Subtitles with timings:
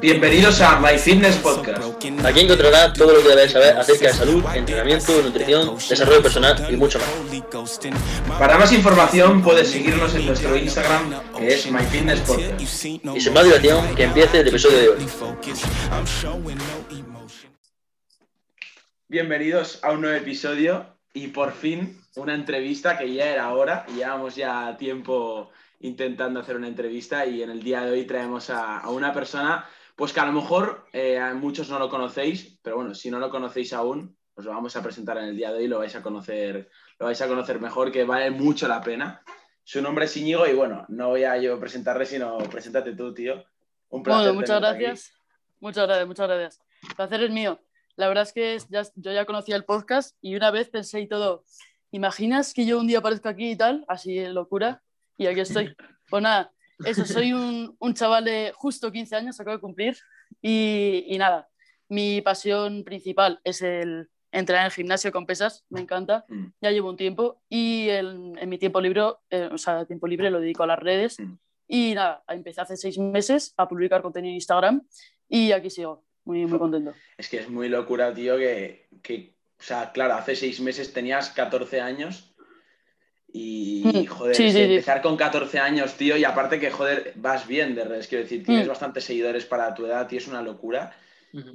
[0.00, 1.80] Bienvenidos a My Fitness Podcast.
[2.24, 6.76] Aquí encontrarás todo lo que debes saber acerca de salud, entrenamiento, nutrición, desarrollo personal y
[6.76, 7.80] mucho más.
[8.38, 12.60] Para más información puedes seguirnos en nuestro Instagram que es My Fitness Podcast.
[12.60, 12.66] Y
[13.20, 15.06] sin más dilación, que empiece el episodio de hoy.
[19.08, 23.86] Bienvenidos a un nuevo episodio y por fin una entrevista que ya era hora.
[23.94, 25.50] Llevamos ya tiempo
[25.82, 29.66] intentando hacer una entrevista y en el día de hoy traemos a, a una persona,
[29.96, 33.30] pues que a lo mejor eh, muchos no lo conocéis, pero bueno, si no lo
[33.30, 36.02] conocéis aún, os lo vamos a presentar en el día de hoy, lo vais a
[36.02, 39.22] conocer, lo vais a conocer mejor, que vale mucho la pena.
[39.64, 43.44] Su nombre es Íñigo y bueno, no voy a yo presentarle, sino preséntate tú, tío.
[43.90, 44.26] Un placer.
[44.26, 45.12] Bueno, muchas gracias.
[45.60, 46.60] Muchas gracias, muchas gracias.
[46.88, 47.60] El placer es mío.
[47.96, 51.08] La verdad es que ya, yo ya conocía el podcast y una vez pensé y
[51.08, 51.44] todo,
[51.90, 53.84] ¿imaginas que yo un día aparezco aquí y tal?
[53.86, 54.82] Así locura
[55.22, 55.74] y aquí estoy.
[56.08, 56.52] Pues nada,
[56.84, 59.96] eso, soy un, un chaval de justo 15 años, acabo de cumplir,
[60.40, 61.48] y, y, nada,
[61.88, 66.46] mi pasión principal es el entrenar en el gimnasio con pesas, me encanta, mm.
[66.60, 70.30] ya llevo un tiempo, y en, en mi tiempo libre, eh, o sea, tiempo libre
[70.30, 71.34] lo dedico a las redes, mm.
[71.68, 74.82] y nada, empecé hace seis meses a publicar contenido en Instagram,
[75.28, 76.94] y aquí sigo, muy, muy contento.
[77.16, 81.30] Es que es muy locura, tío, que, que, o sea, claro, hace seis meses tenías
[81.30, 82.31] 14 años
[83.32, 84.06] y, mm.
[84.06, 88.24] joder, empezar con 14 años, tío, y aparte que, joder, vas bien de redes, quiero
[88.24, 88.68] decir, tienes mm.
[88.68, 90.94] bastantes seguidores para tu edad, tío, es una locura.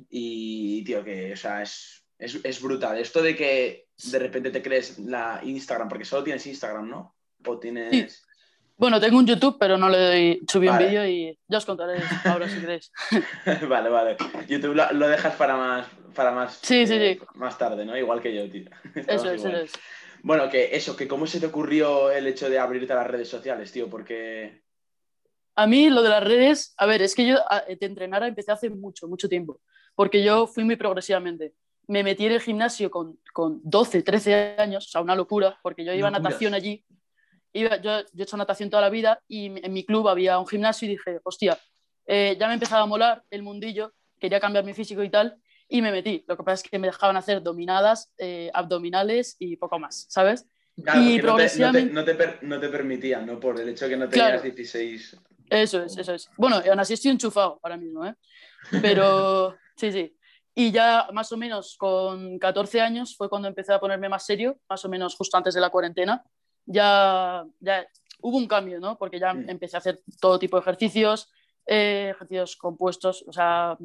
[0.10, 2.98] Y, tío, que, o sea, es, es, es, brutal.
[2.98, 7.16] Esto de que de repente te crees la Instagram, porque solo tienes Instagram, ¿no?
[7.46, 8.24] O tienes...
[8.76, 12.00] Bueno, tengo un YouTube, pero no le doy, subí un vídeo y ya os contaré
[12.26, 12.92] ahora si queréis.
[13.68, 14.18] vale, vale.
[14.48, 17.26] YouTube lo, lo, dejas para más, para más, sí, sí, eh, sí.
[17.36, 17.98] más tarde, ¿no?
[17.98, 18.70] Igual que yo, tío.
[19.08, 19.72] Eso es, eso es.
[20.28, 23.30] Bueno, que eso, que cómo se te ocurrió el hecho de abrirte a las redes
[23.30, 24.62] sociales, tío, porque...
[25.56, 28.70] A mí lo de las redes, a ver, es que yo de entrenar empecé hace
[28.70, 29.62] mucho, mucho tiempo,
[29.96, 31.54] porque yo fui muy progresivamente.
[31.88, 35.86] Me metí en el gimnasio con, con 12, 13 años, o sea, una locura, porque
[35.86, 36.84] yo iba a natación allí,
[37.54, 40.48] iba, yo, yo he hecho natación toda la vida y en mi club había un
[40.48, 41.58] gimnasio y dije, hostia,
[42.06, 45.82] eh, ya me empezaba a molar el mundillo, quería cambiar mi físico y tal, y
[45.82, 46.24] me metí.
[46.28, 50.48] Lo que pasa es que me dejaban hacer dominadas, eh, abdominales y poco más, ¿sabes?
[50.82, 51.94] Claro, y progresivamente...
[51.94, 53.40] no, te, no, te no, te, permitían, ¿no?
[53.40, 55.18] Por el hecho de que no tenías 16.
[55.50, 56.30] Eso es, eso es.
[56.38, 58.16] Bueno, aún así estoy enchufado ahora mismo, ¿eh?
[58.82, 60.14] Pero sí, sí.
[60.54, 64.60] Y ya más o menos con 14 años fue cuando empecé a ponerme más serio,
[64.70, 66.24] más o menos justo antes de la cuarentena.
[66.66, 67.88] Ya, ya
[68.22, 68.98] hubo un cambio, ¿no?
[68.98, 69.50] Porque ya mm.
[69.50, 71.32] empecé a hacer todo tipo de ejercicios,
[71.66, 73.78] eh, ejercicios compuestos, o sea,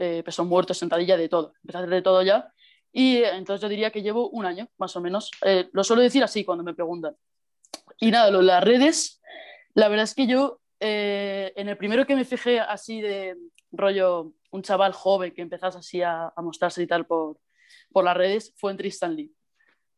[0.00, 1.52] eh, peso muerto, sentadilla, de todo.
[1.62, 2.52] Empecé de todo ya.
[2.92, 5.30] Y eh, entonces yo diría que llevo un año, más o menos.
[5.44, 7.14] Eh, lo suelo decir así cuando me preguntan.
[7.98, 9.20] Y nada, lo, las redes,
[9.74, 13.36] la verdad es que yo, eh, en el primero que me fijé así de
[13.72, 17.38] rollo, un chaval joven que empezase así a, a mostrarse y tal por,
[17.92, 19.32] por las redes, fue en Tristan Lee.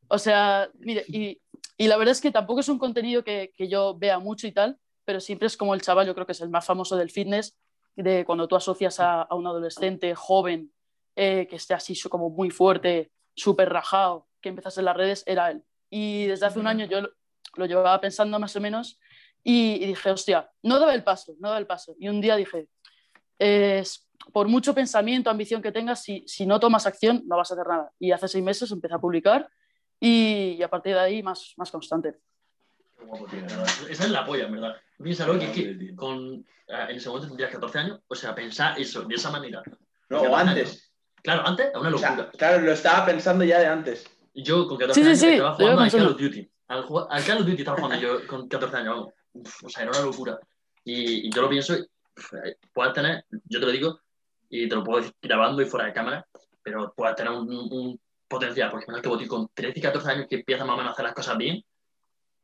[0.08, 1.40] O sea, mire, y,
[1.78, 4.52] y, la verdad es que tampoco es un contenido que, que yo vea mucho y
[4.52, 7.10] tal, pero siempre es como el chaval, yo creo que es el más famoso del
[7.10, 7.56] fitness,
[7.96, 10.72] de cuando tú asocias a, a un adolescente joven
[11.16, 15.50] eh, que esté así como muy fuerte, súper rajado, que empezase en las redes, era
[15.50, 15.62] él.
[15.90, 17.10] Y desde hace un año yo lo,
[17.56, 18.98] lo llevaba pensando más o menos
[19.44, 21.94] y, y, dije, hostia, no daba el paso, no daba el paso.
[21.98, 22.68] Y un día dije,
[23.38, 27.54] es, por mucho pensamiento, ambición que tengas, si, si, no tomas acción, no vas a
[27.54, 27.92] hacer nada.
[27.98, 29.48] Y hace seis meses empecé a publicar
[30.00, 32.14] y, y a partir de ahí más, más constante.
[33.06, 33.40] Guapo, tío,
[33.88, 34.76] Esa es la polla, en verdad.
[35.02, 39.14] Piénsalo que, que con, en ese momento tendrías 14 años, o sea, pensar eso de
[39.14, 39.62] esa manera.
[40.08, 40.92] No, o antes.
[41.22, 42.12] Claro, antes, a una locura.
[42.12, 44.08] O sea, claro, lo estaba pensando ya de antes.
[44.34, 46.50] Yo con 14 sí, años sí, sí, estaba jugando al Call of Duty.
[46.68, 49.14] Al, al, Call of Duty estaba jugando yo con 14 años, vamos.
[49.34, 50.38] Uf, o sea, era una locura.
[50.84, 51.76] Y, y yo lo pienso,
[52.72, 54.00] puedes tener, yo te lo digo,
[54.48, 56.26] y te lo puedo decir grabando y fuera de cámara,
[56.62, 60.26] pero puedes tener un, un potencial, porque menos que botín con 13 y 14 años
[60.28, 61.62] que empiezas más o menos a hacer las cosas bien,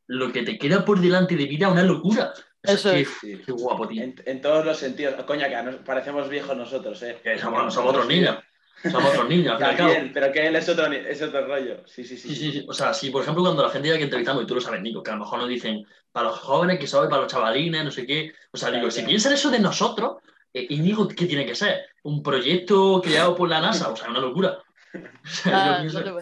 [0.09, 2.33] lo que te queda por delante de vida es una locura.
[2.63, 3.07] Eso es.
[3.21, 4.03] Qué, qué guapo, tío.
[4.03, 5.23] En, en, todos los sentidos.
[5.23, 7.17] Coña, que nos parecemos viejos nosotros, ¿eh?
[7.23, 8.37] Que somos, somos otros niños.
[8.81, 11.83] Somos otros niños, al También, pero que él es otro, es otro rollo.
[11.85, 12.65] Sí sí sí, sí, sí, sí.
[12.67, 14.81] O sea, si por ejemplo cuando la gente llega que entrevistamos, y tú lo sabes,
[14.81, 17.83] Nico, que a lo mejor nos dicen para los jóvenes, que sabe para los chavalines,
[17.83, 18.33] no sé qué.
[18.51, 20.17] O sea, digo, si piensan eso de nosotros,
[20.53, 21.85] eh, y digo, ¿qué tiene que ser?
[22.03, 23.89] ¿Un proyecto creado por la NASA?
[23.89, 24.57] O sea, una locura.
[24.91, 26.01] O sea, ah, pienso...
[26.01, 26.17] no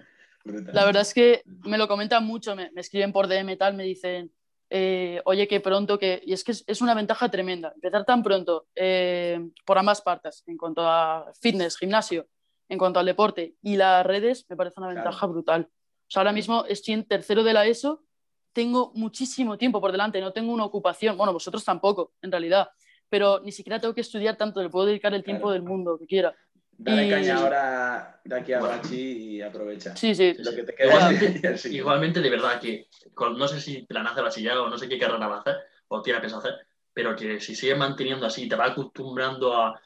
[0.44, 3.84] La verdad es que me lo comentan mucho, me, me escriben por DM tal, me
[3.84, 4.32] dicen,
[4.70, 6.22] eh, oye, que pronto, que...
[6.24, 10.44] Y es que es, es una ventaja tremenda, empezar tan pronto eh, por ambas partes,
[10.46, 12.26] en cuanto a fitness, gimnasio,
[12.68, 15.32] en cuanto al deporte y las redes, me parece una ventaja claro.
[15.32, 15.68] brutal.
[15.72, 18.04] O sea, ahora mismo estoy en tercero de la ESO,
[18.52, 22.70] tengo muchísimo tiempo por delante, no tengo una ocupación, bueno, vosotros tampoco, en realidad,
[23.08, 25.54] pero ni siquiera tengo que estudiar tanto, le puedo dedicar el tiempo Claro.
[25.54, 26.34] del mundo que quiera.
[26.82, 28.76] Dale Y- caña ahora de aquí a Bueno.
[28.76, 28.96] Bachi
[29.36, 29.94] y aprovecha.
[29.96, 30.34] Sí, sí.
[30.38, 34.22] Lo que te queda Igualmente, igualmente, de verdad, que con- no sé si plan hace
[34.22, 35.56] bachiller o no sé qué carrera va a hacer
[35.88, 36.54] o tiene pensado hacer,
[36.94, 39.78] pero que si sigues manteniendo así, te vas acostumbrando a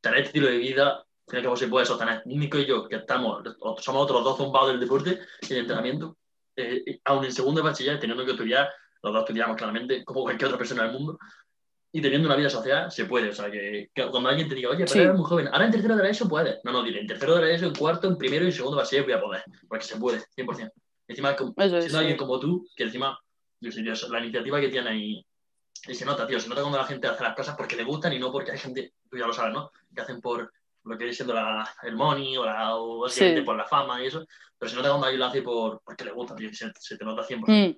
[0.00, 2.22] tener este estilo de vida, y al cabo se puede sostener.
[2.26, 3.42] Nico y yo, que estamos,
[3.80, 6.16] somos otros dos zumbados del deporte y del entrenamiento,
[6.56, 8.68] eh, aún en segundo de bachiller, teniendo que estudiar,
[9.02, 11.18] los dos estudiamos claramente, como cualquier otra persona del mundo,
[11.92, 13.30] y teniendo una vida social, se puede.
[13.30, 14.98] O sea, que, que cuando alguien te diga, oye, pero Sí.
[15.00, 16.58] eres muy joven, ahora en tercero de la ESO puedes.
[16.64, 18.76] No, no, dile, en tercero de la ESO, en cuarto, en primero y en segundo
[18.76, 20.70] bachiller voy a poder, porque se puede, 100%.
[21.08, 23.18] Encima, como- Eso es, siendo alguien como tú, que encima,
[23.60, 25.26] yo sé, Dios, la iniciativa que tiene y,
[25.88, 28.12] y se nota, tío, se nota cuando la gente hace las cosas porque le gustan
[28.12, 29.70] y no porque hay gente, tú ya lo sabes, ¿no?
[29.94, 30.52] Que hacen por
[30.84, 33.44] lo que viene siendo la- el money o, la, o básicamente Sí.
[33.46, 34.26] por la fama y eso,
[34.58, 37.04] pero se nota cuando alguien lo hace por, porque le gusta, tío, se, se te
[37.04, 37.44] nota 100%.
[37.46, 37.76] Mm.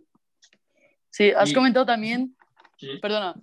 [1.10, 2.36] Sí, has Y- comentado también,
[2.78, 2.98] Sí.
[3.00, 3.34] perdona,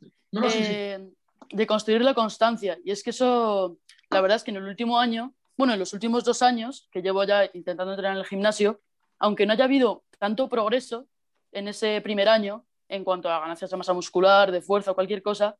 [0.43, 1.11] Eh,
[1.51, 2.77] de construir la constancia.
[2.83, 3.77] Y es que eso,
[4.09, 7.01] la verdad es que en el último año, bueno, en los últimos dos años que
[7.01, 8.81] llevo ya intentando entrenar en el gimnasio,
[9.19, 11.07] aunque no haya habido tanto progreso
[11.51, 15.21] en ese primer año en cuanto a ganancias de masa muscular, de fuerza o cualquier
[15.21, 15.55] cosa,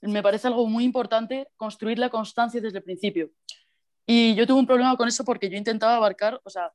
[0.00, 3.30] me parece algo muy importante construir la constancia desde el principio.
[4.06, 6.72] Y yo tuve un problema con eso porque yo intentaba abarcar, o sea,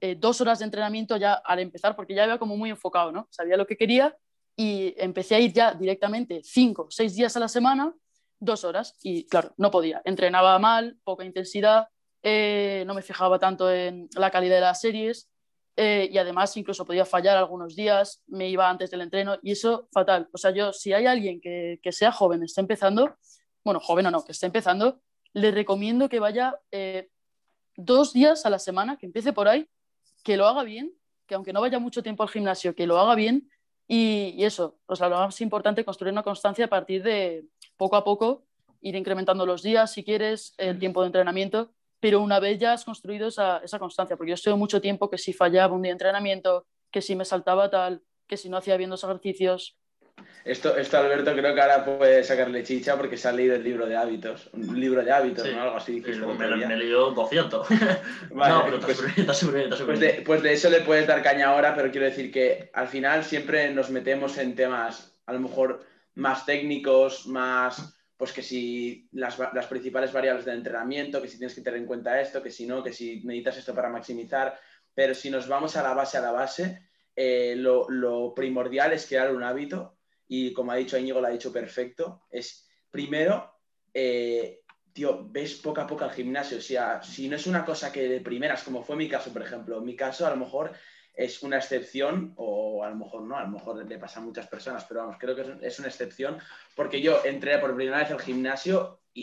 [0.00, 3.26] eh, dos horas de entrenamiento ya al empezar, porque ya iba como muy enfocado, ¿no?
[3.30, 4.16] Sabía lo que quería
[4.56, 7.92] y empecé a ir ya directamente cinco, seis días a la semana,
[8.38, 8.96] dos horas.
[9.02, 10.02] Y claro, no podía.
[10.04, 11.88] Entrenaba mal, poca intensidad,
[12.22, 15.28] eh, no me fijaba tanto en la calidad de las series
[15.76, 19.88] eh, y además incluso podía fallar algunos días, me iba antes del entreno y eso
[19.92, 20.28] fatal.
[20.32, 23.16] O sea, yo, si hay alguien que, que sea joven, esté empezando,
[23.64, 25.00] bueno, joven o no, que esté empezando,
[25.32, 27.08] le recomiendo que vaya eh,
[27.76, 29.68] dos días a la semana, que empiece por ahí,
[30.22, 30.94] que lo haga bien,
[31.26, 33.50] que aunque no vaya mucho tiempo al gimnasio, que lo haga bien
[33.86, 37.44] y, y eso, o sea, lo más importante, construir una constancia a partir de
[37.76, 38.44] poco a poco,
[38.80, 42.84] ir incrementando los días, si quieres, el tiempo de entrenamiento, pero una vez ya has
[42.84, 45.94] construido esa, esa constancia, porque yo estuve mucho tiempo que si fallaba un día de
[45.94, 49.78] entrenamiento, que si me saltaba tal, que si no hacía bien los ejercicios.
[50.44, 53.86] Esto, esto, Alberto, creo que ahora puede sacarle chicha porque se ha leído el libro
[53.86, 54.50] de hábitos.
[54.52, 55.54] Un libro de hábitos, Sí.
[55.54, 55.62] ¿no?
[55.62, 56.02] Algo así.
[56.02, 56.34] Sí, me,
[56.66, 57.66] me, he leído 200.
[58.30, 61.22] Vale, no, pero pues- está súper bien, Pues de, pues de eso le puedes dar
[61.22, 65.40] caña ahora, pero quiero decir que al final siempre nos metemos en temas a lo
[65.40, 65.82] mejor
[66.16, 71.54] más técnicos, más, pues que si las, las principales variables del entrenamiento, que si tienes
[71.54, 74.58] que tener en cuenta esto, que si no, que si necesitas esto para maximizar,
[74.94, 79.06] pero si nos vamos a la base, a la base, eh, lo, lo primordial es
[79.06, 79.93] crear un hábito
[80.28, 83.58] y como ha dicho Íñigo, lo ha dicho perfecto, es primero,
[83.92, 84.60] eh,
[84.92, 86.58] tío, ves poco a poco al gimnasio.
[86.58, 89.42] O sea, si no es una cosa que de primeras, como fue mi caso, por
[89.42, 90.72] ejemplo, en mi caso a lo mejor
[91.12, 94.48] es una excepción, o a lo mejor no, a lo mejor le pasa a muchas
[94.48, 96.38] personas, pero vamos, creo que es, una excepción,
[96.74, 99.22] porque yo entré por primera vez al gimnasio y,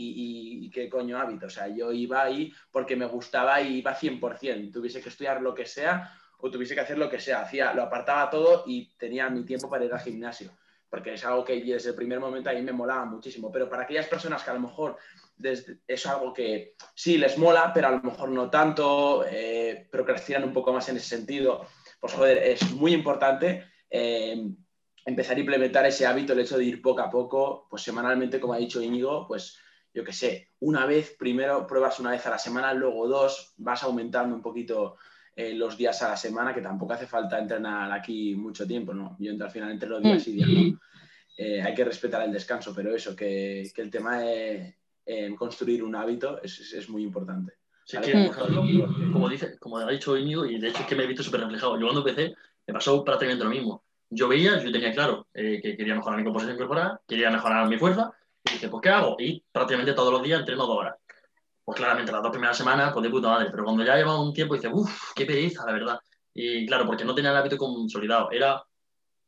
[0.61, 1.47] y- y qué coño hábito.
[1.47, 4.71] O sea, yo iba ahí porque me gustaba y iba 100%.
[4.71, 7.41] Tuviese que estudiar lo que sea o tuviese que hacer lo que sea.
[7.41, 10.51] Hacía, lo apartaba todo y tenía mi tiempo para ir al gimnasio
[10.91, 13.49] porque es algo que desde el primer momento a mí me molaba muchísimo.
[13.49, 14.97] Pero para aquellas personas que a lo mejor
[15.37, 20.43] desde- es algo que sí les mola, pero a lo mejor no tanto, eh, procrastinan
[20.43, 21.65] un poco más en ese sentido,
[21.99, 24.45] pues joder, es muy importante eh,
[25.05, 28.53] empezar a implementar ese hábito, el hecho de ir poco a poco, pues semanalmente, como
[28.53, 29.57] ha dicho Íñigo, pues
[29.93, 33.83] yo qué sé, una vez, primero pruebas una vez a la semana, luego dos, vas
[33.83, 34.97] aumentando un poquito
[35.35, 39.15] eh, los días a la semana, que tampoco hace falta entrenar aquí mucho tiempo, ¿no?
[39.19, 40.79] Yo al final entre los días y días, ¿no?
[41.37, 45.83] Eh, hay que respetar el descanso, pero eso, que, que el tema de eh, construir
[45.83, 47.53] un hábito es, es- es muy importante.
[47.85, 48.25] Sí, que, Mm.
[48.27, 48.63] ejemplo,
[49.11, 51.41] como, dice, como ha dicho Íñigo, y de hecho es que me he visto súper
[51.41, 51.79] reflejado.
[51.79, 52.35] Yo cuando empecé,
[52.67, 53.83] me pasó prácticamente lo mismo.
[54.09, 57.77] Yo veía, yo tenía claro eh, que quería mejorar mi composición corporal, quería mejorar mi
[57.77, 58.11] fuerza,
[58.43, 59.15] y dije, pues ¿qué hago?
[59.19, 60.95] Y prácticamente todos los días entreno dos horas.
[61.63, 64.33] Pues claramente las dos primeras semanas, pues de puta madre, pero cuando ya llevaba un
[64.33, 65.99] tiempo, dice, uff, qué pereza, la verdad.
[66.33, 68.63] Y claro, porque no tenía el hábito consolidado, era,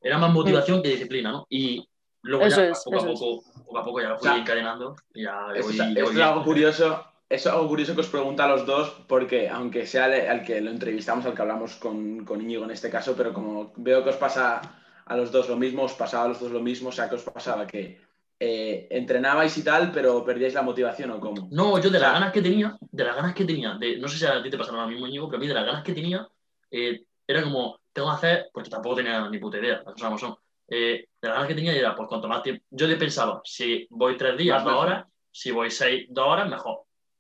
[0.02, 1.46] era más motivación que disciplina, ¿no?
[1.50, 1.88] Y
[2.24, 3.20] luego Eso ya, es, poco, a eso es.
[3.20, 5.78] poco, poco a poco ya lo fui O sea, encadenando y ya Esto, voy, es-
[5.78, 7.06] ya esto voy es algo curioso.
[7.30, 10.44] Eso es algo curioso que os pregunto a los dos, porque aunque sea el- al
[10.44, 14.04] que lo entrevistamos, al que hablamos con, con Íñigo en este caso, pero como veo
[14.04, 14.62] que os pasa
[15.06, 17.16] a los dos lo mismo, os pasaba a los dos lo mismo, o sea, que
[17.16, 18.00] os pasaba que
[18.46, 21.48] eh, entrenabais y tal, pero perdíais la motivación o cómo.
[21.52, 23.98] No, yo de O sea- las ganas que tenía, de las ganas que tenía, de,
[23.98, 25.66] no sé si a ti te pasará lo mismo, Íñigo, pero a mí de las
[25.66, 26.28] ganas que tenía,
[26.72, 30.18] eh, era como, tengo que hacer, porque tampoco tenía ni puta idea, las cosas como
[30.18, 30.36] son.
[30.68, 33.88] Eh, de las ganas que tenía era, pues cuanto más tiempo, yo le pensaba, si
[33.90, 34.88] voy tres días, Más dos mejor.
[34.88, 36.80] horas, si voy seis, dos horas, mejor.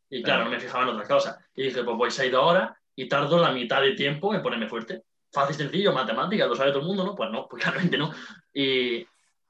[0.10, 0.44] Y claro, Claro.
[0.46, 1.38] no me fijaba en otras cosas.
[1.56, 4.68] Y dije, pues voy seis, dos horas y tardo la mitad de tiempo en ponerme
[4.68, 5.04] fuerte.
[5.32, 7.16] Fácil, sencillo, matemáticas, lo sabe todo el mundo, ¿no?
[7.16, 8.12] Pues no, pues claramente no.
[8.54, 9.06] Y,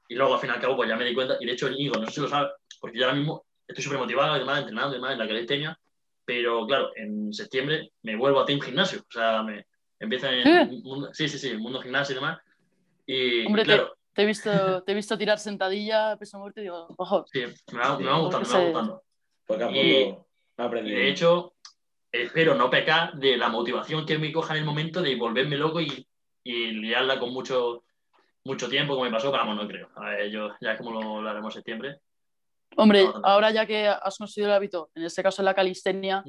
[0.08, 1.70] y luego al fin y al cabo, pues ya me di cuenta, y de hecho
[1.70, 4.90] Íñigo, no sé si lo sabe, porque yo ahora mismo estoy súper motivado, además, entrenando,
[4.90, 5.78] además, en la calistenia,
[6.24, 9.66] pero claro, en septiembre me vuelvo a Team Gimnasio, o sea, me
[9.98, 10.80] empieza en ¿Eh?
[10.82, 12.38] mundo, sí, sí, sí, el mundo gimnasio y demás.
[13.06, 16.64] Y, Hombre, y claro, te, he visto, te he visto tirar sentadilla, peso muerto y
[16.64, 17.24] digo, ojo.
[17.32, 18.94] sí, me va, me va gustando, me porque va se- gustando.
[18.94, 20.02] A poco Y-
[20.56, 20.98] ha Y aprendido.
[20.98, 21.54] de hecho,
[22.12, 25.80] espero no pecar de la motivación que me coja en el momento de volverme loco
[25.80, 26.06] y,
[26.42, 27.83] y liarla con mucho,
[28.44, 29.88] mucho tiempo, como me pasó, pero vamos, no creo.
[29.96, 32.00] A ver, yo, ya como lo, lo haremos en septiembre.
[32.76, 36.24] Hombre, No, ahora ya que has conseguido el hábito, en este caso en la calistenia,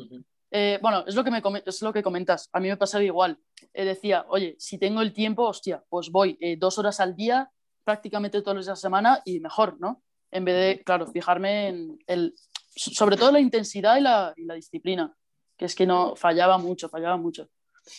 [0.51, 2.50] eh, bueno, es lo, que me es lo que comentas.
[2.53, 3.38] A mí me pasaba igual.
[3.74, 7.50] Eh, decía, oye, si tengo el tiempo, hostia, pues voy eh, dos horas al día,
[7.84, 10.03] prácticamente todos los días de la semana y mejor, ¿no?
[10.31, 12.34] En vez de, claro, fijarme en el,
[12.75, 15.15] sobre todo la intensidad y la, y la disciplina,
[15.57, 17.50] que es que no fallaba mucho, fallaba mucho.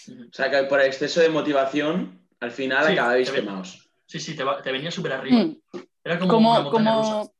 [0.08, 3.85] O sea, que por exceso de motivación, al final Sí, acabáis quemados.
[4.06, 5.42] Sí, sí, te, va- te venía súper arriba.
[5.44, 5.56] Mm.
[6.04, 7.32] Era como, una como, montaña como rusa.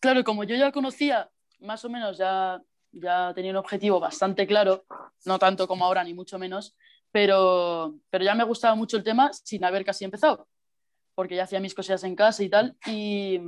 [0.00, 1.30] claro, como yo ya conocía,
[1.60, 4.84] más o menos ya, ya tenía un objetivo bastante claro,
[5.24, 6.76] no tanto como ahora, ni mucho menos,
[7.10, 10.46] pero, pero ya me gustaba mucho el tema sin haber casi empezado,
[11.14, 13.40] porque ya hacía mis cosillas en casa y tal, y,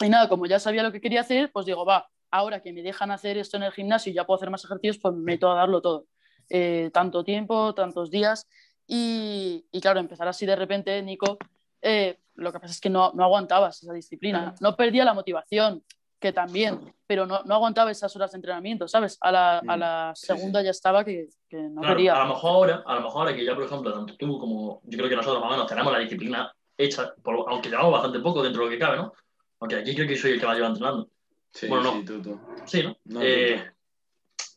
[0.00, 2.82] y nada, como ya sabía lo que quería hacer, pues digo, va, ahora que me
[2.82, 5.50] dejan hacer esto en el gimnasio y ya puedo hacer más ejercicios, pues me meto
[5.50, 6.06] a darlo todo.
[6.48, 8.48] Eh, tanto tiempo, tantos días,
[8.86, 11.38] y, y claro, empezar así de repente, Nico,
[11.82, 15.84] eh, lo que pasa es que no, no aguantabas esa disciplina, no perdía la motivación,
[16.18, 19.18] que también, pero no, no aguantaba esas horas de entrenamiento, ¿sabes?
[19.20, 22.14] A la, a la Sí, segunda ya estaba que, que no Claro, quería.
[22.14, 24.80] a lo mejor ahora, a lo mejor ahora que ya, por ejemplo, tanto tú como
[24.84, 28.20] yo creo que nosotros más o menos tenemos la disciplina hecha, por- aunque llevamos bastante
[28.20, 29.12] poco dentro de lo que cabe, ¿no?
[29.60, 31.08] Aunque aquí creo que soy el que más lleva entrenando.
[31.52, 31.92] Sí, Bueno, no.
[31.92, 32.40] sí, tú, tú.
[32.66, 32.96] Sí, ¿no?
[33.04, 33.72] No, Eh,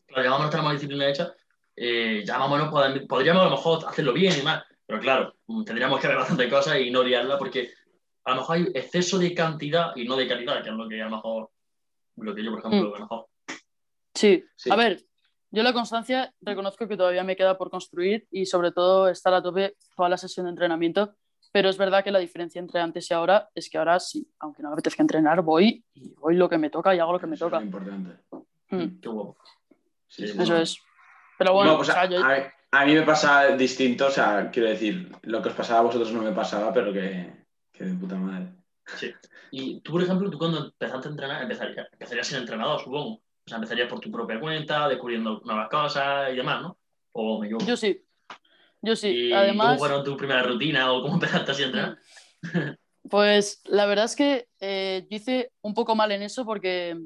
[0.06, 1.34] claro, ya más o menos tenemos la disciplina hecha,
[1.76, 5.36] eh, ya más o menos podríamos a lo mejor hacerlo bien y más, pero claro,
[5.66, 7.72] tendríamos que ver bastante cosas y no liarla porque
[8.24, 11.02] a lo mejor hay exceso de cantidad y no de calidad, que es lo que
[11.02, 11.50] a lo mejor,
[12.18, 12.94] lo que yo, por ejemplo, Mm.
[12.94, 13.28] a lo mejor.
[14.14, 14.44] Sí.
[14.56, 14.72] Sí.
[14.72, 15.02] a ver,
[15.52, 19.42] yo la constancia reconozco que todavía me queda por construir y sobre todo estar a
[19.44, 21.16] tope toda la sesión de entrenamiento,
[21.52, 24.62] pero es verdad que la diferencia entre antes y ahora es que ahora sí, aunque
[24.64, 27.28] no me apetezca entrenar, voy y voy lo que me toca y hago lo que
[27.28, 27.62] me Eso toca.
[27.62, 28.18] importante.
[28.70, 29.38] Mm, Qué guapo.
[30.08, 30.78] Sí, eso es.
[31.38, 34.12] Pero bueno, No, pues o sea, a, yo- a- a mí me pasa distinto, o
[34.12, 37.32] sea, quiero decir, lo que os pasaba a vosotros no me pasaba, pero que,
[37.72, 38.54] que de puta madre.
[38.98, 39.14] Sí.
[39.52, 43.16] Y tú, por ejemplo, tú cuando empezaste a entrenar, empezarías, empezarías sin entrenador, supongo.
[43.16, 46.78] O sea, empezarías por tu propia cuenta, descubriendo nuevas cosas y demás, ¿no?
[47.14, 47.66] O me equivoco.
[47.66, 48.04] yo sí.
[48.82, 49.10] Yo sí.
[49.10, 52.00] ¿Y Además, cómo fueron tu primera rutina o cómo empezaste así a entrenar?
[53.08, 56.98] Pues la verdad es que eh, yo hice un poco mal en eso porque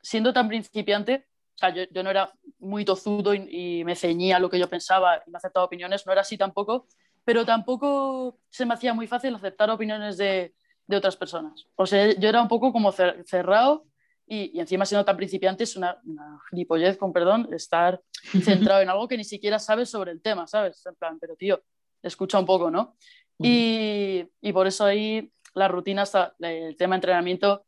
[0.00, 1.26] siendo tan principiante,
[1.58, 3.48] o sea, yo, yo no era muy tozudo y,
[3.80, 6.38] y me ceñía a lo que yo pensaba y me aceptaba opiniones, no era así
[6.38, 6.86] tampoco,
[7.24, 10.54] pero tampoco se me hacía muy fácil aceptar opiniones de,
[10.86, 11.66] de otras personas.
[11.74, 13.86] O sea, yo era un poco como cer- cerrado
[14.24, 18.00] y, y encima siendo tan principiante es una, una gilipollez, con perdón, estar
[18.42, 20.86] centrado en algo que ni siquiera sabes sobre el tema, ¿sabes?
[20.86, 21.60] En plan, pero tío,
[22.02, 22.96] escucha un poco, ¿no?
[23.40, 26.04] Y, y por eso ahí la rutina,
[26.38, 27.64] el tema de entrenamiento,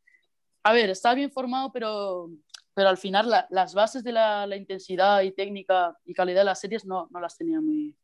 [0.62, 2.28] a ver, está bien formado, pero,
[2.80, 6.44] pero al final la- las bases de la, la intensidad y técnica y calidad de
[6.46, 7.94] las series no, no las tenía muy,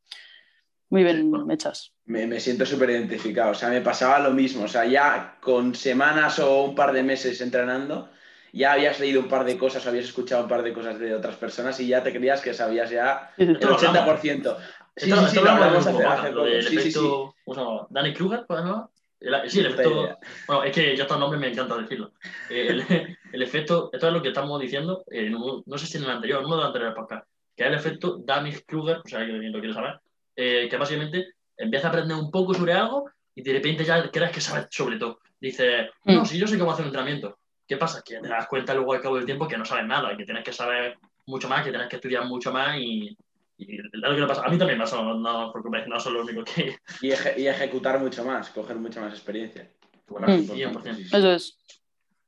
[0.91, 1.51] muy bien bueno.
[1.51, 1.95] hechas.
[2.05, 5.75] Me, me siento súper identificado, o sea, me pasaba lo mismo, o sea, ya con
[5.75, 8.11] semanas o un par de meses entrenando,
[8.53, 11.15] ya habías leído un par de cosas, o habías escuchado un par de cosas de
[11.15, 14.21] otras personas y ya te creías que sabías ya el Esto lo hablamos.
[14.21, 14.59] 80%.
[14.95, 17.57] Sí, Esto, sí, esto sí, lo lo hablamos hace, poco.
[17.57, 17.87] Sí.
[17.89, 18.45] ¿Danny Kruger?
[18.47, 18.91] ¿cuál se llama?
[19.21, 20.19] El- sí, el efecto.
[20.47, 22.13] Bueno, es que ya estos nombres me encanta decirlo.
[22.51, 22.81] El,
[23.33, 26.11] el efecto, esto es lo que estamos diciendo, eh, no, no sé si en el
[26.11, 29.33] anterior, en uno de los anteriores podcasts, que es el efecto Dunning-Kruger, o sea, que
[29.33, 30.01] lo quiero saber,
[30.37, 34.31] eh, que básicamente empieza a aprender un poco sobre algo y de repente ya crees
[34.33, 35.21] que sabes sobre todo.
[35.41, 36.27] Dice, no, Mm.
[36.27, 37.39] si yo sé cómo hacer un entrenamiento.
[37.67, 38.03] ¿Qué pasa?
[38.05, 40.25] Que te das cuenta luego al cabo del tiempo que no sabes nada, y que
[40.25, 40.97] tienes que saber
[41.27, 43.17] mucho más, que tienes que estudiar mucho más y,
[43.59, 44.43] y lo que le pasa.
[44.45, 46.77] A mí también me pasa, no, no os preocupéis, no soy lo único que...
[47.01, 49.71] Y, eje- y ejecutar mucho más, coger mucha más experiencia.
[50.09, 50.47] Bueno, Mm.
[50.51, 50.95] 100%.
[50.97, 51.17] Sí, sí.
[51.17, 51.59] Eso es.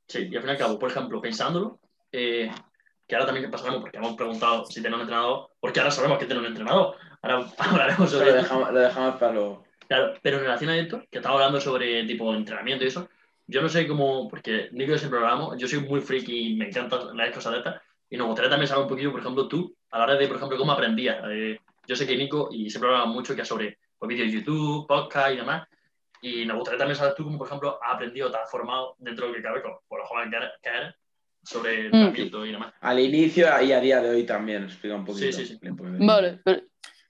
[0.09, 1.81] Sí, y al fin y al cabo, por ejemplo, pensándolo,
[2.13, 2.51] eh,
[3.07, 6.19] que ahora también que pasaremos, porque hemos preguntado si tiene un entrenador, porque ahora sabemos
[6.19, 6.97] que tiene un entrenador.
[7.23, 8.43] Ahora hablaremos sobre lo eso.
[8.43, 9.65] dejamos, lo dejamos para luego.
[9.87, 13.09] Claro, pero en relación a esto, que estamos hablando sobre tipo entrenamiento y eso,
[13.47, 17.17] yo no sé cómo, porque Nico siempre hablamos, yo soy muy friki y me encantan
[17.17, 17.81] las cosas de estas,
[18.11, 20.37] y nos gustaría también saber un poquito, por ejemplo, tú, a la hora de, por
[20.37, 21.19] ejemplo, cómo aprendías.
[21.31, 24.87] Eh, yo sé que Nico, y siempre hablamos mucho que sobre pues, vídeos de YouTube,
[24.87, 25.67] podcast y demás,
[26.21, 29.27] y nos gustaría también saber tú cómo, por ejemplo, has aprendido, te has formado dentro
[29.27, 30.95] de lo que cabe, con- por lo joven que eres, que eres,
[31.43, 32.75] sobre entrenamiento y demás.
[32.81, 35.33] Al inicio y a día de hoy también, explica un poquito.
[35.33, 35.69] Sí, sí, sí.
[35.71, 36.61] Vale, pero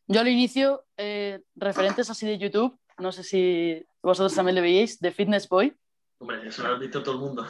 [0.06, 5.00] yo al inicio, eh, referentes así de YouTube, no sé si vosotros también le veíais,
[5.00, 5.74] de Fitness Boy,
[6.20, 7.46] Hombre, eso lo ha visto todo el mundo.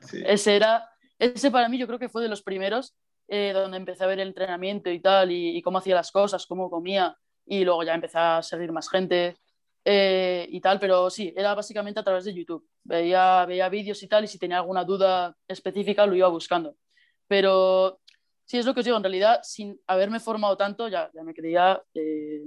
[0.00, 0.22] Sí.
[0.24, 2.94] ese era, ese para mí yo creo que fue de los primeros
[3.28, 6.46] eh, donde empecé a ver el entrenamiento y tal, y, y, cómo hacía las cosas,
[6.46, 7.16] cómo comía,
[7.46, 9.36] y luego ya empecé a seguir más gente
[9.84, 12.68] eh, y tal, pero sí, era básicamente a través de YouTube.
[12.84, 16.76] Veía, veía vídeos y tal, y si tenía alguna duda específica lo iba buscando.
[17.26, 18.00] Pero
[18.44, 21.34] sí, es lo que os digo, en realidad, sin haberme formado tanto, ya, ya me
[21.34, 22.42] creía, eh,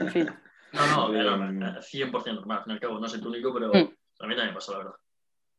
[0.00, 0.30] en fin.
[0.72, 3.68] No, no, era 100% normal, al fin y al cabo, no soy el único, pero
[3.68, 3.94] mm.
[4.20, 4.94] a mí también pasa, la verdad.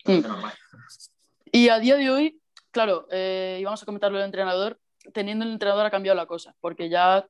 [0.05, 0.21] Mm.
[0.27, 0.53] Normal.
[1.51, 2.41] Y a día de hoy,
[2.73, 4.79] claro, eh, íbamos a comentarlo del entrenador,
[5.13, 7.25] teniendo el entrenador ha cambiado la cosa, porque ya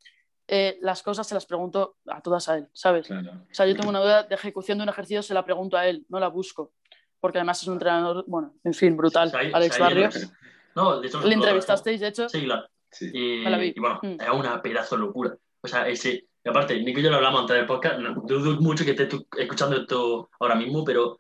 [0.48, 3.12] eh, las cosas se las pregunto a todas a él, ¿sabes?
[3.12, 5.86] O sea, yo tengo una duda de ejecución de un ejercicio, se la pregunto a
[5.88, 6.74] él, no la busco,
[7.20, 10.32] porque además es un entrenador, bueno, en fin, brutal, Alex Barrios.
[10.76, 12.28] No, de hecho, ¿Le entrevistasteis, de hecho?
[12.30, 12.68] Sí, claro.
[13.00, 14.22] Y, y, bueno, mm.
[14.22, 15.36] era una pedazo de locura.
[15.62, 18.84] O sea, ese, y aparte, Nico y yo lo hablamos antes del podcast, dudo mucho
[18.84, 21.18] que estés escuchando esto ahora mismo, pero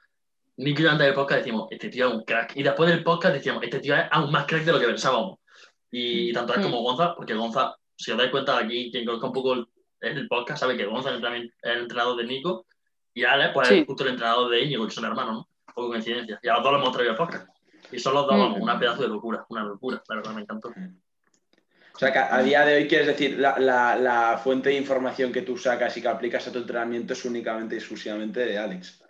[0.58, 2.56] Nico y yo antes del podcast decimos, este tío es un crack.
[2.56, 5.40] Y después del podcast decíamos, este tío es aún más crack de lo que pensábamos.
[5.90, 6.84] Y tanto él como mm.
[6.84, 9.68] Gonza, porque Gonza, si os dais cuenta aquí, quien conozca un poco el,
[10.02, 12.66] el podcast, sabe que Gonza es también el entrenador de Nico
[13.14, 15.48] y Alex, pues es justo el entrenador de Íñigo, que son hermanos, ¿no?
[15.74, 16.40] Poco coincidencia.
[16.42, 17.48] Y a los dos lo hemos traído al podcast.
[17.92, 18.62] Y son los dos, mm.
[18.62, 20.72] una pedazo de locura, una locura, la verdad me encantó.
[20.76, 20.98] Mm.
[21.96, 25.32] O sea, que a día de hoy, quieres decir, la, la, la, fuente de información
[25.32, 29.03] que tú sacas y que aplicas a tu entrenamiento es únicamente y exclusivamente de Alex.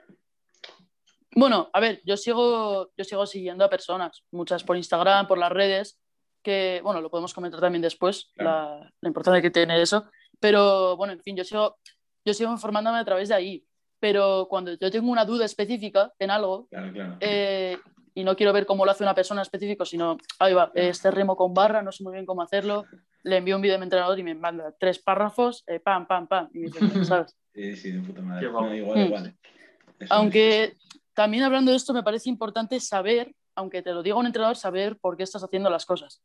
[1.35, 5.51] Bueno, a ver, yo sigo, yo sigo siguiendo a personas, muchas por Instagram, por las
[5.51, 5.99] redes,
[6.41, 8.79] que, bueno, lo podemos comentar también después, claro.
[8.79, 10.05] la, la, importancia que tiene eso,
[10.39, 11.77] pero, bueno, en fin, yo sigo,
[12.25, 13.65] yo sigo informándome a través de ahí,
[13.99, 17.17] pero cuando yo tengo una duda específica en algo, claro, claro.
[17.19, 17.77] Eh,
[18.15, 21.35] y no quiero ver cómo lo hace una persona específica, sino, ahí va, este remo
[21.35, 22.85] con barra, no sé muy bien cómo hacerlo,
[23.23, 26.27] le envío un vídeo a mi entrenador y me manda tres párrafos, eh, pam, pam,
[26.27, 27.35] pam, y me dice, ¿sabes?
[27.53, 28.51] Sí, sí, de puta madre.
[28.51, 29.01] No, igual, mm.
[29.05, 29.35] igual.
[29.99, 30.75] Eso Aunque
[31.13, 34.97] también hablando de esto me parece importante saber, aunque te lo diga un entrenador, saber
[34.97, 36.21] por qué estás haciendo las cosas.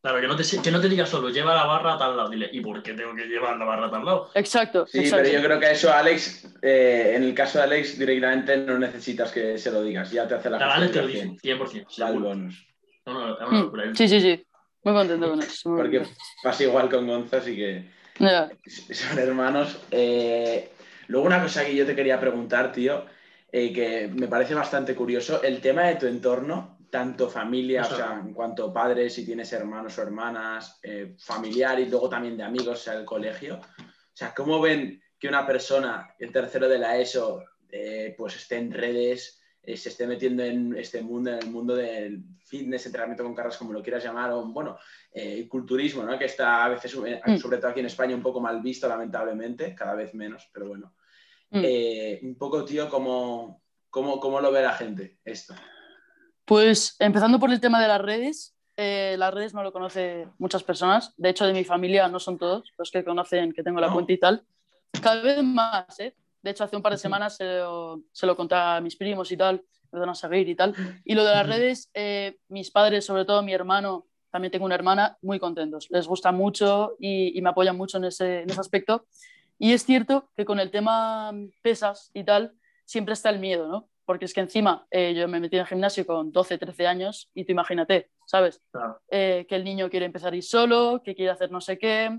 [0.00, 2.30] Claro, que no, te, que no te diga solo, lleva la barra a tal lado.
[2.30, 4.30] Dile, ¿y por qué tengo que llevar la barra a tal lado?
[4.34, 4.86] Exacto.
[4.86, 5.24] Sí, exacto.
[5.24, 9.30] pero yo creo que eso, Alex, eh, en el caso de Alex, directamente no necesitas
[9.30, 10.10] que se lo digas.
[10.10, 12.02] Ya te hace la Claro, Alex te lo dice, 100%.
[12.02, 12.66] Al bonus.
[13.04, 13.86] No, no, es una locura.
[13.86, 14.46] Mm, Sí, sí, sí.
[14.84, 15.76] Muy contento con eso.
[15.76, 16.20] Porque contento.
[16.42, 17.90] pasa igual con Gonza, así que
[18.94, 19.78] son hermanos.
[19.90, 20.72] Eh,
[21.08, 23.04] luego una cosa que yo te quería preguntar, tío,
[23.52, 27.94] eh, que me parece bastante curioso, el tema de tu entorno, tanto familia, Eso.
[27.94, 32.08] o sea, en cuanto a padres, si tienes hermanos o hermanas, eh, familiar y luego
[32.08, 33.56] también de amigos, o sea, el colegio.
[33.56, 38.56] O sea, ¿cómo ven que una persona en tercero de la ESO eh, pues esté
[38.56, 43.22] en redes, eh, se esté metiendo en este mundo, en el mundo del fitness, entrenamiento
[43.22, 44.76] con cargas, como lo quieras llamar, o bueno,
[45.12, 46.18] eh, culturismo, ¿no?
[46.18, 47.36] Que está a veces, eh, Mm.
[47.38, 50.92] sobre todo aquí en España, un poco mal visto, lamentablemente, cada vez menos, pero bueno.
[51.52, 51.60] Mm.
[51.64, 55.54] Eh, un poco, tío, ¿cómo, cómo, cómo lo ve la gente esto?
[56.44, 60.62] Pues empezando por el tema de las redes, eh, las redes no lo conoce muchas
[60.64, 61.12] personas.
[61.16, 63.92] De hecho, de mi familia no son todos los que conocen que tengo la No.
[63.94, 64.44] cuenta y tal.
[65.02, 66.16] Cada vez más, ¿eh?
[66.42, 69.30] De hecho, hace un par de semanas se lo, se lo conté a mis primos
[69.30, 69.62] y tal,
[69.92, 70.74] me van a seguir y tal.
[71.04, 74.74] Y lo de las redes, eh, mis padres, sobre todo mi hermano, también tengo una
[74.74, 75.86] hermana, muy contentos.
[75.90, 79.06] Les gusta mucho y, y me apoyan mucho en ese, en ese aspecto.
[79.62, 82.52] Y es cierto que con el tema pesas y tal,
[82.84, 83.88] siempre está el miedo, ¿no?
[84.04, 87.30] Porque es que encima eh, yo me metí en el gimnasio con 12, 13 años
[87.32, 88.60] y tú imagínate, ¿sabes?
[88.72, 89.00] Claro.
[89.08, 92.10] Eh, que el niño quiere empezar a ir solo, que quiere hacer no sé qué.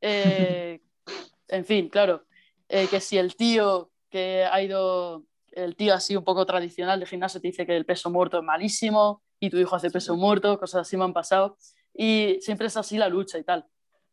[0.00, 0.80] eh,
[1.48, 2.24] en fin, claro.
[2.66, 7.42] que si el tío que ha ido, el tío así un poco tradicional de gimnasio
[7.42, 10.80] te dice que el peso muerto es malísimo y tu hijo hace peso muerto, cosas
[10.80, 11.58] así me han pasado.
[11.92, 13.66] Y siempre es así la lucha y tal.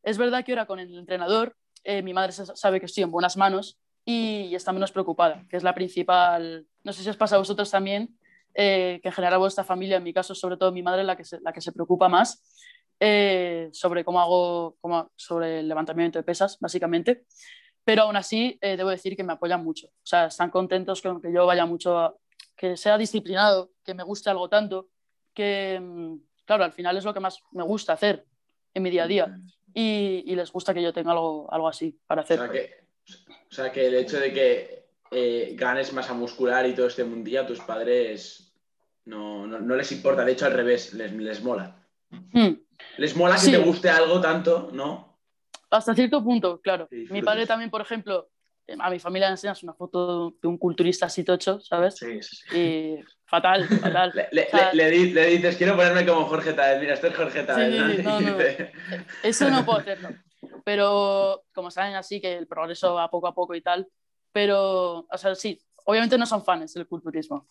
[0.04, 3.12] Es verdad que ahora con el entrenador, eh, mi madre sa- sabe que estoy en
[3.12, 6.66] buenas manos y, y está menos preocupada, que es la principal.
[6.84, 8.18] No sé si os pasa a vosotros también,
[8.54, 11.24] eh, que en general vuestra familia, en mi caso, sobre todo mi madre, la que
[11.24, 12.44] se, la que se preocupa más
[13.00, 17.26] eh, sobre cómo hago, cómo, sobre el levantamiento de pesas, básicamente.
[17.84, 19.88] Pero aún así, eh, debo decir que me apoyan mucho.
[19.88, 22.16] O sea, están contentos con que yo vaya mucho, a-
[22.56, 24.90] que sea disciplinado, que me guste algo tanto,
[25.34, 26.16] que, mm,
[26.46, 28.26] claro, al final es lo que más me gusta hacer
[28.74, 29.26] en mi día a día.
[29.74, 32.38] Y, y les gusta que yo tenga algo, algo así para O hacer.
[32.40, 32.72] sea, que,
[33.50, 37.42] o sea, que el hecho de que eh, ganes masa muscular y todo este mundillo
[37.42, 38.54] a tus padres
[39.06, 40.24] no, no, no les importa.
[40.26, 41.76] De hecho, al revés, les, les mola.
[42.10, 42.50] Mm.
[42.98, 43.52] Les mola que Sí.
[43.52, 45.18] te guste algo tanto, ¿no?
[45.70, 46.88] Hasta cierto punto, claro.
[46.90, 48.30] Sí, Mi padre también, por ejemplo,
[48.80, 51.96] a mi familia le enseñas una foto de un culturista así tocho, ¿sabes?
[51.96, 52.58] Sí, sí, sí.
[52.58, 53.00] Y
[53.34, 54.12] fatal, fatal.
[54.14, 56.80] Le, le- O sea, le- le di- le dices, quiero ponerme como Jorge Taez.
[56.80, 57.96] Mira, este es Jorge Taez.
[57.96, 58.20] Sí, ¿no?
[58.22, 58.38] no, no.
[59.24, 60.10] Eso no puedo hacerlo.
[60.64, 63.88] Pero como saben así, que el progreso va poco a poco y tal.
[64.32, 67.48] Pero, o sea, sí, obviamente no son fans del culturismo.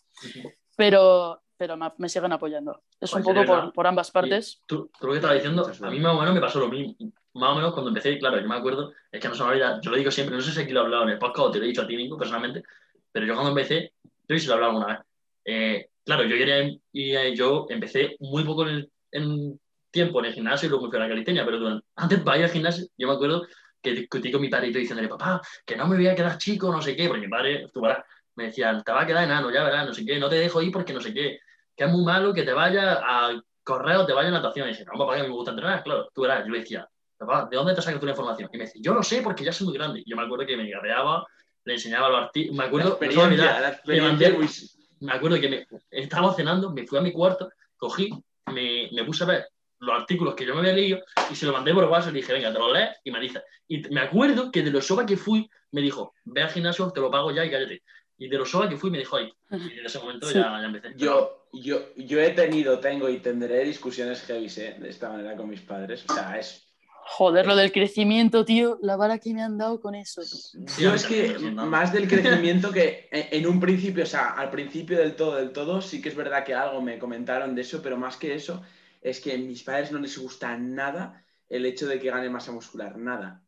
[0.77, 2.83] Pero pero me, me siguen apoyando.
[3.01, 3.64] Es un Pues, poco ¿verdad?
[3.66, 4.59] por, por ambas partes.
[4.62, 6.68] Y Tú, tú lo que estabas diciendo, a mí más o menos me pasó lo
[6.68, 6.97] mismo.
[7.35, 9.90] Más o menos cuando empecé, claro, yo me acuerdo, es que no me olvida, yo
[9.92, 11.59] lo digo siempre, no sé si aquí lo he hablado en el podcast o te
[11.59, 12.64] lo he dicho a ti mismo personalmente,
[13.12, 13.92] pero yo cuando empecé,
[14.29, 15.07] yo sí lo he hablado alguna vez.
[15.44, 20.66] Eh, claro, yo quería, yo empecé muy poco en, el- en tiempo en el gimnasio
[20.66, 23.09] y luego me fui a la calistenia, pero durante- antes para ir al gimnasio, yo
[23.09, 23.46] me acuerdo
[23.83, 26.38] que discutí con mi padre y todo diciéndole, papá, que no me voy a quedar
[26.38, 28.05] chico, no sé qué, porque mi padre, tú verás,
[28.37, 30.62] me decía, te va a quedar enano, ya verás, no sé qué, no te dejo
[30.62, 31.38] ir porque no sé qué,
[31.76, 34.68] que es muy malo que te vaya a correr o te vaya a natación.
[34.68, 37.57] Y dice, no, papá, que me gusta entrenar, claro, tú verás, yo decía, papá, ¿de
[37.57, 38.48] dónde te sacas tú la información?
[38.52, 40.00] Y me dice, yo lo sé porque ya soy muy grande.
[40.05, 41.26] Y yo me acuerdo que me gateaba,
[41.64, 44.82] le enseñaba los artículos, me La acuerdo, no me olvida, experiencia, la experiencia es muy-
[45.03, 48.11] me acuerdo que me, estaba cenando, me fui a mi cuarto, cogí,
[48.47, 49.47] me, me puse a ver
[49.83, 52.33] los artículos que yo me había leído y se lo mandé por WhatsApp y dije,
[52.33, 53.43] venga, te lo lees y me dice.
[53.67, 57.01] Y me acuerdo que de lo soba que fui, me dijo, ve al gimnasio, te
[57.01, 57.83] lo pago ya y cállate.
[58.17, 59.33] Y de lo soba que fui, me dijo ahí.
[59.51, 60.35] Y desde ese momento Sí.
[60.35, 60.95] ya, ya empecé.
[60.97, 64.77] Yo, yo, yo he tenido, tengo y tendré discusiones heavy ¿eh?
[64.79, 66.05] de esta manera con mis padres.
[66.09, 66.71] O sea, es.
[67.14, 70.22] Joder, lo del crecimiento, tío, la vara que me han dado con eso.
[70.22, 74.96] Sí, Yo es que más del crecimiento que en un principio, o sea, al principio
[74.98, 77.98] del todo, del todo, sí que es verdad que algo me comentaron de eso, pero
[77.98, 78.62] más que eso,
[79.03, 82.51] es que a mis padres no les gusta nada el hecho de que gane masa
[82.51, 83.42] muscular, nada.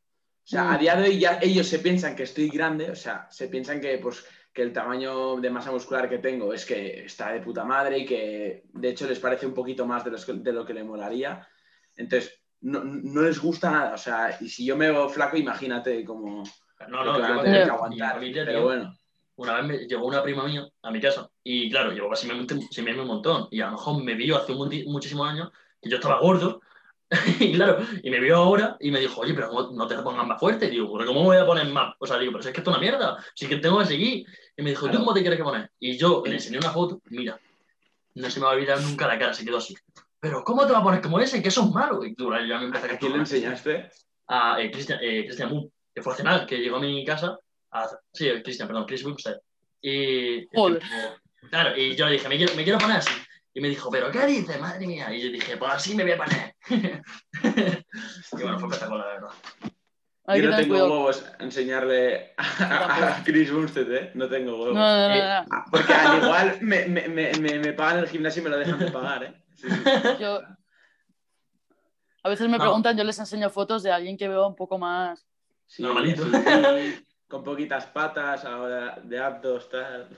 [0.44, 0.80] O sea, a Mm.
[0.80, 3.96] día de hoy ya ellos se piensan que estoy grande, o sea, se piensan que,
[3.96, 4.22] pues,
[4.52, 8.04] que el tamaño de masa muscular que tengo es que está de puta madre y
[8.04, 10.84] que de hecho les parece un poquito más de, los que- de lo que le
[10.84, 11.48] molaría.
[11.96, 13.94] Entonces, no, no les gusta nada.
[13.94, 16.42] O sea, y si yo me veo flaco, imagínate como
[16.88, 18.14] No, no, que van yo a me tener acuerdo, que aguantar.
[18.14, 18.98] familia, Pero tío, bueno.
[19.36, 22.46] una vez me llegó una prima mía a mi casa y claro, llegó casi me,
[22.70, 25.50] se me un montón y a lo mejor me vio hace muchísimos años
[25.80, 26.60] que yo estaba gordo
[27.38, 30.26] y claro, y me vio ahora y me dijo, oye, pero ¿cómo no te pongas
[30.26, 31.94] más fuerte, digo, ¿pero cómo me voy a poner más?
[31.98, 33.78] O sea, digo, pero si es que esto es una mierda, si es que tengo
[33.80, 34.26] que seguir.
[34.56, 35.70] Y me dijo, ¿tú cómo te quieres que poner?
[35.78, 37.38] Y yo le enseñé una foto, mira,
[38.14, 39.76] no se me va a olvidar nunca la cara, se quedó así.
[40.24, 41.42] Pero ¿cómo te vas a poner como ese?
[41.42, 42.02] Que eso es malo.
[42.02, 43.90] Y tú, ya me empecé a ¿A quién le enseñaste?
[44.28, 47.36] a eh, Christian, eh, Christian Moon, que fue a cenar, que llegó a mi casa.
[47.72, 49.36] A, sí, eh, Christian, perdón, Chris Bumstead.
[49.82, 50.80] Y, Joder.
[51.50, 53.12] Claro, y yo le dije, me quiero, me quiero poner así.
[53.52, 55.14] Y me dijo, ¿pero qué dices, madre mía?
[55.14, 56.54] Y yo dije, pues así me voy a poner.
[58.32, 59.30] y bueno, fue espectacular, la verdad.
[60.26, 60.90] Yo que no tengo cuidado.
[60.90, 64.10] huevos a enseñarle a, a Chris Bumstead, ¿eh?
[64.14, 64.74] No tengo huevos.
[64.74, 65.46] no, no, no, Eh, no.
[65.50, 68.56] Ah, Porque al igual me, me, me, me, me pagan el gimnasio y me lo
[68.56, 69.43] dejan de pagar, ¿eh?
[69.68, 70.20] Sí.
[70.20, 70.40] Yo,
[72.22, 72.64] a veces me No.
[72.64, 75.26] preguntan, yo les enseño fotos de alguien que veo un poco más.
[75.66, 76.24] Sí, Normalito.
[77.28, 80.08] con poquitas patas, ahora de abdos, tal.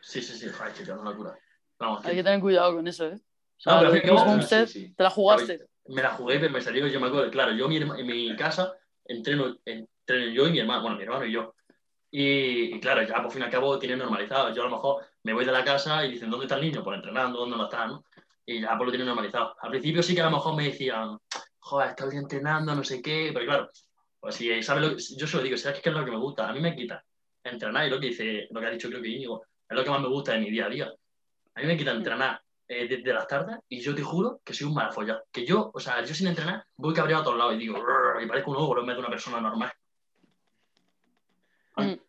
[0.00, 1.34] Sí, sí, sí, joder, chico, una locura.
[1.78, 3.14] Vamos, Hay que tener cuidado con eso, ¿eh?
[3.14, 3.92] O sea, No, pero
[4.40, 4.94] que Sí, sí.
[4.94, 5.66] te la jugaste.
[5.86, 8.36] me la jugué, pero me salió, yo me acuerdo, claro, yo mi herma- en mi
[8.36, 11.54] casa entreno, entreno yo y mi hermano, bueno, mi hermano y yo.
[12.10, 14.52] Y, y claro, ya por fin y al cabo tiene normalizado.
[14.54, 16.82] Yo a lo mejor me voy de la casa y dicen, ¿dónde está el niño?
[16.84, 17.86] Pues entrenando, ¿dónde no está?
[17.86, 18.04] ¿no?
[18.50, 19.54] Y ya pues lo tienen normalizado.
[19.60, 21.18] Al principio sí que a lo mejor me decían,
[21.58, 23.68] joder, estoy entrenando, no sé qué, pero claro,
[24.18, 26.16] pues si sabes lo que, yo se lo digo, ¿sabes qué es lo que me
[26.16, 26.48] gusta?
[26.48, 27.04] A mí me quita
[27.44, 29.90] entrenar y lo que dice, lo que ha dicho creo que Íñigo, es lo que
[29.90, 30.90] más me gusta de mi día a día.
[31.56, 34.66] A mí me quita entrenar eh, desde las tardes y yo te juro que soy
[34.66, 35.24] un malafollado.
[35.30, 37.84] Que yo, o sea, yo sin entrenar voy cabreado a todos lados y digo,
[38.18, 39.72] y parezco un ogro en vez de una persona normal.
[41.76, 42.00] Mm.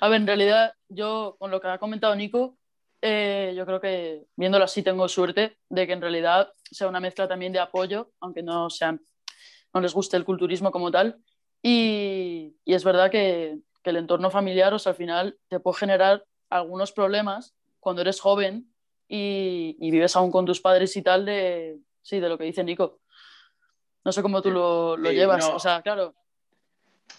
[0.00, 2.56] A ver, en realidad, yo con lo que ha comentado Nico,
[3.02, 7.28] eh, yo creo que viéndolo así tengo suerte de que en realidad sea una mezcla
[7.28, 9.00] también de apoyo, aunque no sean,
[9.74, 11.18] no les guste el culturismo como tal.
[11.62, 15.78] Y, y es verdad que, que el entorno familiar, o sea, al final te puede
[15.78, 18.72] generar algunos problemas cuando eres joven
[19.08, 22.64] y, y vives aún con tus padres y tal de, sí, de lo que dice
[22.64, 23.00] Nico.
[24.04, 25.56] No sé cómo tú lo, lo Sí, llevas, no.
[25.56, 26.14] o sea, claro.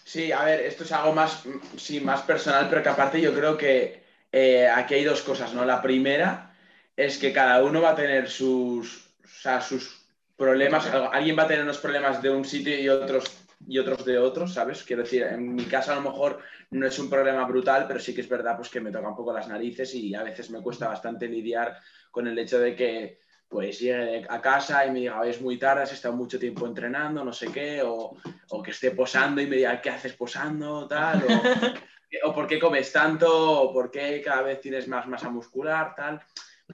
[0.04, 1.44] Sí, a ver, esto es algo más,
[1.76, 4.03] sí, más personal, pero que aparte yo creo que
[4.36, 5.64] eh, aquí hay dos cosas, ¿no?
[5.64, 6.52] La primera
[6.96, 11.46] es que cada uno va a tener sus, o sea, sus problemas, alguien va a
[11.46, 14.82] tener unos problemas de un sitio y otros y otros de otros, ¿sabes?
[14.82, 16.40] Quiero decir, en mi caso a lo mejor
[16.72, 19.14] no es un problema brutal, pero sí que es verdad pues que me toca un
[19.14, 21.78] poco las narices y a veces me cuesta bastante lidiar
[22.10, 25.60] con el hecho de que pues llegue a casa y me diga, "Hoy es muy
[25.60, 28.16] tarde, has estado mucho tiempo entrenando, no sé qué, o,
[28.48, 30.88] o que esté posando y me diga, ¿qué haces posando?
[30.88, 31.28] Tal, o,
[32.22, 36.20] o por qué comes tanto, o por qué cada vez tienes más masa muscular, tal.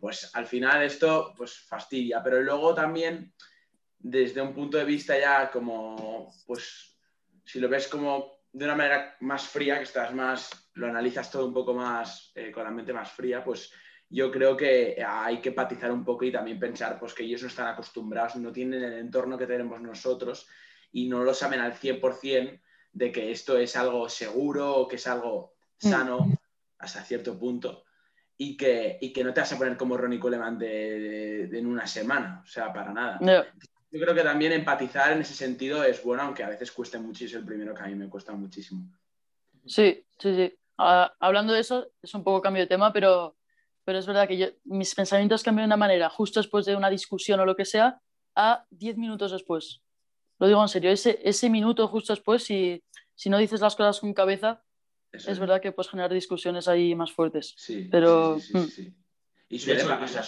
[0.01, 3.33] Pues al final esto pues fastidia, pero luego también
[3.99, 6.97] desde un punto de vista ya como, pues
[7.45, 11.47] si lo ves como de una manera más fría, que estás más, lo analizas todo
[11.47, 13.73] un poco más, eh, con la mente más fría, pues
[14.09, 17.49] yo creo que hay que empatizar un poco y también pensar pues, que ellos no
[17.49, 20.49] están acostumbrados, no tienen el entorno que tenemos nosotros
[20.93, 22.61] y no lo saben al 100%
[22.93, 26.29] de que esto es algo seguro que es algo sano
[26.79, 27.85] hasta cierto punto.
[28.37, 31.67] y que, y que no te vas a poner como Ronnie Coleman de, de- en
[31.67, 33.19] una semana, o sea, para nada.
[33.91, 37.41] Yo creo que también empatizar en ese sentido es bueno, aunque a veces cueste muchísimo,
[37.41, 38.83] el primero que a mí me cuesta muchísimo.
[39.67, 40.59] Sí, sí, sí.
[40.79, 43.37] Ah, hablando de eso, es un poco cambio de tema, pero,
[43.85, 46.89] pero es verdad que yo, mis pensamientos cambian de una manera justo después de una
[46.89, 48.01] discusión o lo que sea
[48.35, 49.83] a 10 minutos después.
[50.41, 52.83] Lo digo en serio, ese, ese minuto justo después, si,
[53.15, 54.65] si no dices las cosas con cabeza,
[55.13, 57.55] Eso es verdad que puedes generar discusiones ahí más fuertes.
[57.57, 58.95] Sí, Pero, sí, sí, sí, mm.
[59.51, 60.25] Y suele pasar,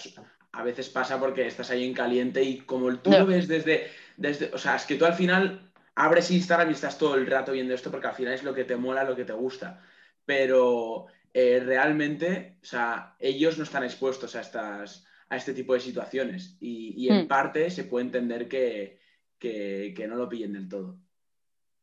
[0.53, 4.51] a veces pasa porque estás ahí en caliente y como tú lo ves desde, desde,
[4.53, 7.73] o sea, es que tú al final abres Instagram y estás todo el rato viendo
[7.73, 9.81] esto porque al final es lo que te mola, lo que te gusta.
[10.27, 15.81] Pero eh, realmente, o sea, ellos no están expuestos a, estas, a este tipo de
[15.81, 17.29] situaciones y, y en Mm.
[17.29, 19.01] parte se puede entender que,
[19.43, 20.97] que, que no lo pillen del todo.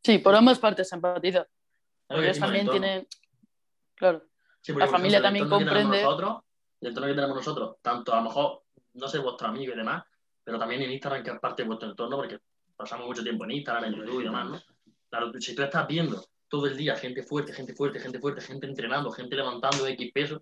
[0.02, 1.46] Sí, por ambas partes se empatiza.
[2.08, 3.08] Ellos también el tienen.
[3.96, 4.24] Claro,
[4.62, 6.38] Sí, La familia también comprende- Nosotros,
[6.80, 10.04] el entorno que tenemos nosotros, tanto a lo mejor, no sé, vuestro amigo y demás,
[10.44, 12.40] pero también en Instagram, que es parte de vuestro entorno, porque
[12.78, 14.62] pasamos mucho tiempo en Instagram, en YouTube y demás, ¿no?
[15.10, 18.68] Claro, si tú estás viendo todo el día gente fuerte, gente fuerte, gente fuerte, gente
[18.68, 20.42] entrenando, gente levantando X peso,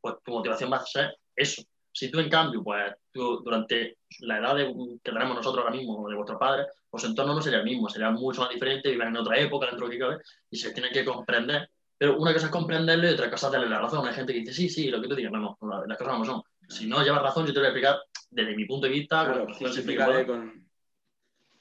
[0.00, 1.62] pues tu motivación va a ser eso.
[1.98, 6.08] Si tú, en cambio, pues tú, durante la edad de- que tenemos nosotros ahora mismo,
[6.08, 9.08] de vuestros padres, pues su entorno no sería el mismo, sería mucho más diferente, viven
[9.08, 11.68] en otra época, dentro de lo que cabe, y se tiene que comprender.
[11.98, 14.06] Pero una cosa es comprenderlo y otra cosa es darle la razón.
[14.06, 16.18] Hay gente que dice, sí, sí, lo que tú digas, no, no, la- las cosas
[16.20, 16.42] no son.
[16.68, 17.96] Si no llevas razón, yo te voy a explicar
[18.30, 20.26] desde mi punto de vista, Claro, con justificaré pueda.
[20.26, 20.67] con...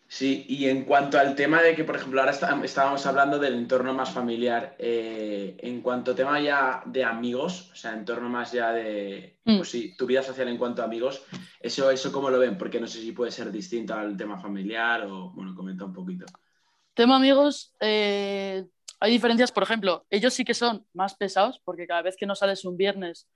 [0.10, 3.56] Sí, y en cuanto al tema de que, por ejemplo, ahora está- estábamos hablando del
[3.56, 8.54] entorno más familiar, eh, en cuanto a tema ya de amigos, o sea, entorno más
[8.54, 9.58] ya de, Mm.
[9.58, 11.24] pues sí, tu vida social en cuanto a amigos,
[11.60, 15.04] eso, eso cómo lo ven, porque no sé si puede ser distinto al tema familiar
[15.08, 16.26] o, bueno, comenta un poquito.
[16.94, 18.66] Tema amigos, eh,
[19.02, 22.34] hay diferencias, por ejemplo, ellos sí que son más pesados, porque cada vez que no
[22.34, 23.28] sales un viernes,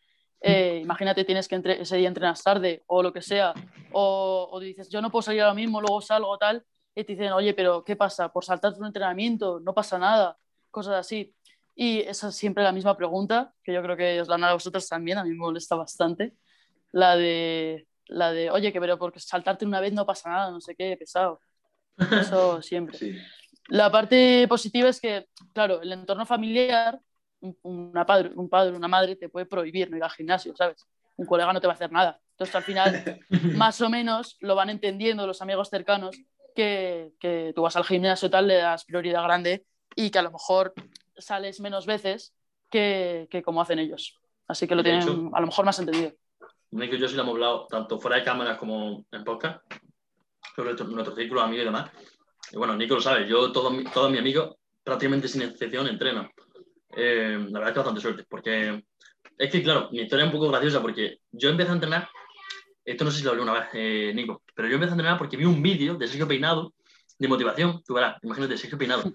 [0.42, 3.54] eh, imagínate, tienes que entre- ese día entrenas tarde o lo que sea,
[3.92, 7.32] o, o dices, yo no puedo salir ahora mismo, luego salgo tal, y te dicen,
[7.32, 8.30] oye, pero ¿qué pasa?
[8.32, 9.60] ¿Por saltarte un entrenamiento?
[9.60, 10.38] No pasa nada,
[10.72, 11.34] cosas así.
[11.76, 14.54] Y esa es siempre la misma pregunta, que yo creo que os la han a
[14.54, 16.34] vosotros también, a mí me molesta bastante,
[16.92, 20.60] la de, la de oye, que pero porque saltarte una vez no pasa nada, no
[20.60, 21.40] sé qué, pesado.
[21.98, 22.98] Eso siempre.
[22.98, 23.16] Sí,
[23.70, 27.00] La parte positiva es que, claro, el entorno familiar,
[27.42, 30.88] un, una padre, un padre, una madre te puede prohibir no ir al gimnasio, ¿sabes?
[31.18, 32.20] Un colega no te va a hacer nada.
[32.32, 33.20] Entonces, al final,
[33.56, 36.18] más o menos lo van entendiendo los amigos cercanos
[36.56, 40.32] que, que tú vas al gimnasio tal, le das prioridad grande y que a lo
[40.32, 40.74] mejor
[41.18, 42.34] sales menos veces
[42.70, 44.18] que, que como hacen ellos.
[44.48, 46.12] Así que lo tienen hecho- a lo mejor más entendido.
[46.72, 49.62] Nico y yo sí lo hemos hablado, tanto fuera de cámaras como en podcast,
[50.56, 51.92] sobre nuestro, círculo de amigos y demás.
[52.52, 56.30] Y bueno, Nico lo sabe, yo, todos, todos mis amigos, prácticamente sin excepción, entrenan.
[56.96, 58.84] Eh, la verdad es que bastante suerte, porque
[59.38, 62.10] es que, claro, mi historia es un poco graciosa, porque yo empecé a entrenar,
[62.84, 65.18] esto no sé si lo hablé una vez, eh, Nico, pero yo empecé a entrenar
[65.18, 66.74] porque vi un vídeo de Sergio Peinado
[67.18, 69.04] de motivación, tú verás, imagínate, Sergio Peinado.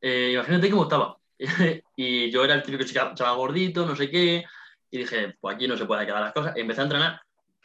[0.00, 1.16] Eh, imagínate cómo estaba.
[1.96, 4.44] y yo era el típico chaval gordito, no sé qué,
[4.92, 6.56] y dije, pues aquí no se puede quedar las cosas.
[6.56, 7.20] Empecé a entrenar,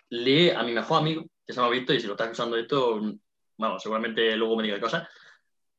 [0.09, 2.99] leí a mi mejor amigo, que se Víctor, y si lo estás usando esto,
[3.57, 5.07] bueno, seguramente luego me diga cosas.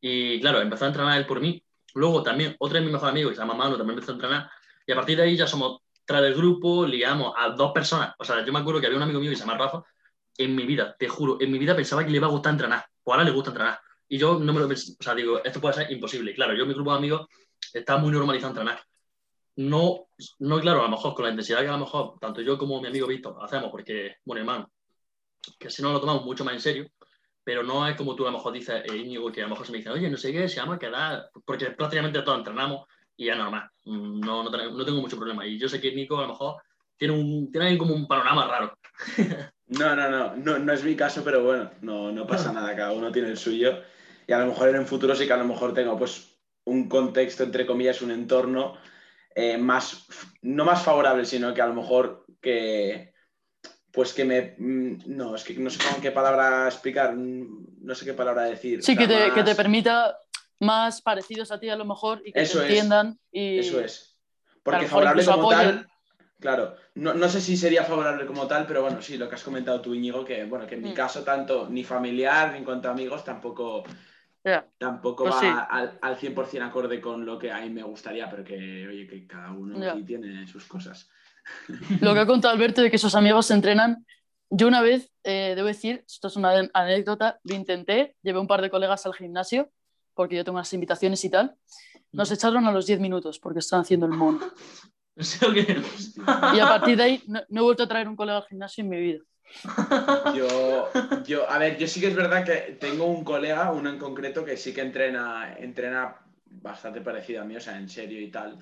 [0.01, 1.64] Y claro, empezó a entrenar él por mí.
[1.95, 4.51] Luego también otro de mis mejores amigos, que se llama Manu, también empezó a entrenar.
[4.87, 8.15] Y a partir de ahí ya somos tres del grupo, ligamos a dos personas.
[8.19, 9.83] O sea, yo me acuerdo que había un amigo mío que se llama Rafa.
[10.37, 12.85] En mi vida, te juro, en mi vida pensaba que le iba a gustar entrenar.
[13.05, 13.79] O ahora le gusta entrenar.
[14.09, 14.93] Y yo no me lo pensé.
[14.99, 16.35] O sea, digo, esto puede ser imposible.
[16.35, 17.27] Claro, yo, mi grupo de amigos,
[17.73, 18.85] está muy normalizado entrenar.
[19.57, 20.09] No,
[20.41, 22.81] no, claro, a lo mejor con la intensidad que a lo mejor tanto yo como
[22.81, 24.73] mi amigo Víctor hacemos, porque, bueno, hermano,
[25.59, 26.89] que si no lo tomamos mucho más en serio,
[27.45, 29.67] pero no es como tú a lo mejor dices, eh, Íñigo, que a lo mejor
[29.67, 33.27] se me dice, oye, no sé qué, se llama quedar, porque prácticamente todos entrenamos y
[33.27, 35.47] ya normal, Mm, no, no, no tengo mucho problema.
[35.47, 36.63] Y yo sé que Nico a lo mejor
[36.97, 38.79] tiene, un, tiene como un panorama raro.
[39.67, 42.93] No, no, no, no, no es mi caso, pero bueno, no, no pasa nada, cada
[42.93, 43.81] uno tiene el suyo.
[44.27, 46.87] Y a lo mejor en un futuro sí que a lo mejor tengo pues un
[46.87, 48.77] contexto, entre comillas, un entorno
[49.35, 50.07] eh, más,
[50.43, 53.14] no más favorable, sino que a lo mejor que,
[53.95, 57.95] pues que me, mm, no, es que no sé con qué palabra explicar, mm, no
[57.95, 58.83] sé qué palabra decir.
[58.83, 60.19] Sí, que te, que te permita
[60.61, 62.71] más parecidos a ti a lo mejor y que Eso te es.
[62.71, 63.19] entiendan.
[63.31, 63.59] Y...
[63.61, 64.19] Eso es.
[64.65, 65.59] Porque favorable como apoyen.
[65.77, 65.89] tal,
[66.41, 69.43] claro, no, no sé si sería favorable como tal, pero bueno, sí, lo que has
[69.45, 70.95] comentado tú, Íñigo, que bueno, que en mi Mm.
[70.95, 73.85] caso tanto ni familiar ni en cuanto a amigos tampoco,
[74.79, 75.47] tampoco Pues va sí.
[75.71, 79.27] al, al 100% acorde con lo que a mí me gustaría, pero que, oye, que
[79.27, 81.09] cada uno aquí tiene sus cosas.
[82.01, 84.07] Lo que ha contado Alberto de que sus amigos se entrenan.
[84.51, 88.63] Yo una vez, eh, debo decir, esto es una anécdota, lo intenté, llevé un par
[88.63, 89.71] de colegas al gimnasio,
[90.15, 91.57] porque yo tengo unas invitaciones y tal.
[92.13, 94.41] Nos echaron a los 10 minutos porque estaban haciendo el mono.
[95.17, 98.83] Y a partir de ahí no, no he vuelto a traer un colega al gimnasio
[98.83, 99.21] en mi vida.
[100.35, 100.91] Yo,
[101.25, 104.45] yo, a ver, yo sí que es verdad que tengo un colega, uno en concreto,
[104.45, 108.59] que sí que entrena, entrena bastante parecido a mí, o sea, en serio y tal.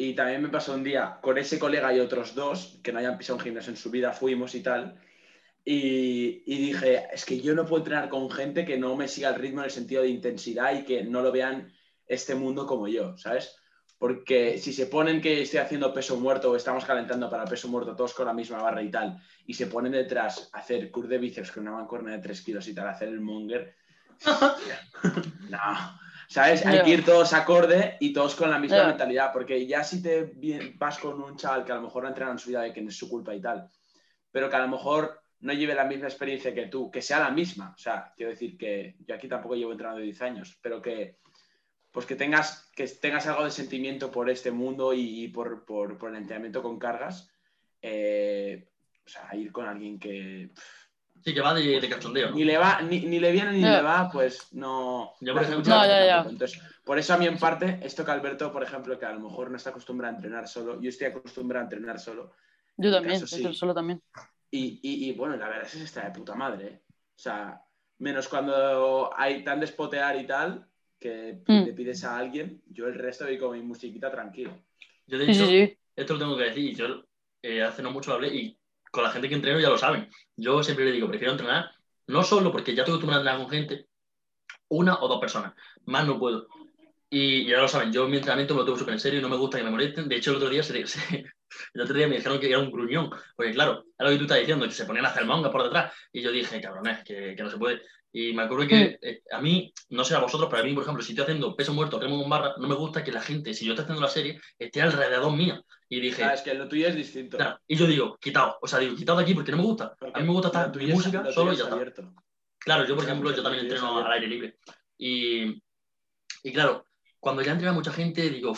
[0.00, 3.18] Y también me pasó un día con ese colega y otros dos que no hayan
[3.18, 4.96] pisado un gimnasio en su vida, fuimos y tal.
[5.64, 9.30] Y, y dije, es que yo no puedo entrenar con gente que no me siga
[9.30, 11.72] el ritmo en el sentido de intensidad y que no lo vean
[12.06, 13.56] este mundo como yo, ¿sabes?
[13.98, 17.96] Porque si se ponen que estoy haciendo peso muerto o estamos calentando para peso muerto
[17.96, 21.18] todos con la misma barra y tal, y se ponen detrás a hacer cur de
[21.18, 23.74] bíceps con una mancuerna de 3 kilos y tal, hacer el monger,
[25.50, 25.98] no.
[26.28, 26.64] ¿Sabes?
[26.66, 30.32] Hay que ir todos acorde y todos con la misma mentalidad, porque ya si te
[30.76, 32.82] vas con un chaval que a lo mejor no entrena en su vida y que
[32.82, 33.70] no es su culpa y tal,
[34.30, 37.30] pero que a lo mejor no lleve la misma experiencia que tú, que sea la
[37.30, 37.72] misma.
[37.74, 41.16] O sea, quiero decir que yo aquí tampoco llevo entrenando 10 años, pero que
[41.90, 45.96] pues que tengas, que tengas algo de sentimiento por este mundo y, y por, por-
[45.96, 47.30] por el entrenamiento con cargas.
[47.80, 48.68] eh,
[49.06, 50.50] o sea, ir con alguien que
[51.24, 52.30] Sí, que va de, de cachondeo.
[52.30, 52.36] ¿no?
[52.36, 55.12] ni le va, ni, ni le viene ni le va, pues no.
[55.20, 56.18] Yo, por ejemplo- No, ya, ya.
[56.28, 59.20] Entonces, por eso a mí en parte, esto que Alberto, por ejemplo, que a lo
[59.20, 62.32] mejor no está acostumbrado a entrenar solo, yo estoy acostumbrado a entrenar solo.
[62.76, 63.52] Yo también, caso, sí.
[63.54, 64.00] solo también.
[64.50, 66.66] Y, y- y, bueno, la verdad es que está de puta madre.
[66.66, 66.80] ¿eh?
[67.16, 67.60] O sea,
[67.98, 70.66] menos cuando hay tan despotear y tal,
[70.98, 71.64] que Mm.
[71.64, 74.52] le pides a alguien, yo el resto voy con mi musiquita tranquilo.
[75.06, 75.78] Yo, de hecho, sí, sí.
[75.96, 76.74] esto lo tengo que decir.
[76.76, 77.04] Yo
[77.42, 78.57] eh, hace no mucho hablé y
[78.90, 80.08] con la gente que entreno ya lo saben.
[80.36, 81.70] Yo siempre le digo, prefiero entrenar,
[82.06, 83.86] no solo porque ya estoy acostumbrado a entrenar con gente,
[84.68, 85.54] una o dos personas.
[85.86, 86.46] Más no puedo.
[87.10, 89.28] Y ya lo saben, yo mi entrenamiento me lo tomo súper en serio y no
[89.30, 90.08] me gusta que me molesten.
[90.08, 91.24] De hecho, el otro día, se, se-
[91.74, 93.10] el otro día me dijeron que era un gruñón.
[93.36, 95.62] Porque claro, es lo que tú estás diciendo, que se ponían a hacer manga por
[95.62, 95.92] detrás.
[96.12, 97.80] Y yo dije, cabrones, que, que no se puede.
[98.12, 100.82] Y me acuerdo que eh, a mí, no sé a vosotros, pero a mí, por
[100.82, 103.54] ejemplo, si estoy haciendo peso muerto, remo con barra, no me gusta que la gente,
[103.54, 105.62] si yo estoy haciendo la serie, esté alrededor mía.
[105.90, 107.36] Y dije, Ah, es que lo tuyo es distinto.
[107.38, 109.96] Claro, y yo digo, quitado, o sea, digo, quitado de aquí porque no me gusta.
[110.12, 111.74] A mí me gusta estar es- música lo solo y ya es está.
[111.74, 112.14] abierto.
[112.58, 114.06] Claro, yo por ejemplo, yo porque también es entreno abierto.
[114.06, 114.58] al aire libre.
[114.98, 115.62] Y,
[116.42, 116.84] y claro,
[117.18, 118.52] cuando ya entrena mucha gente, digo,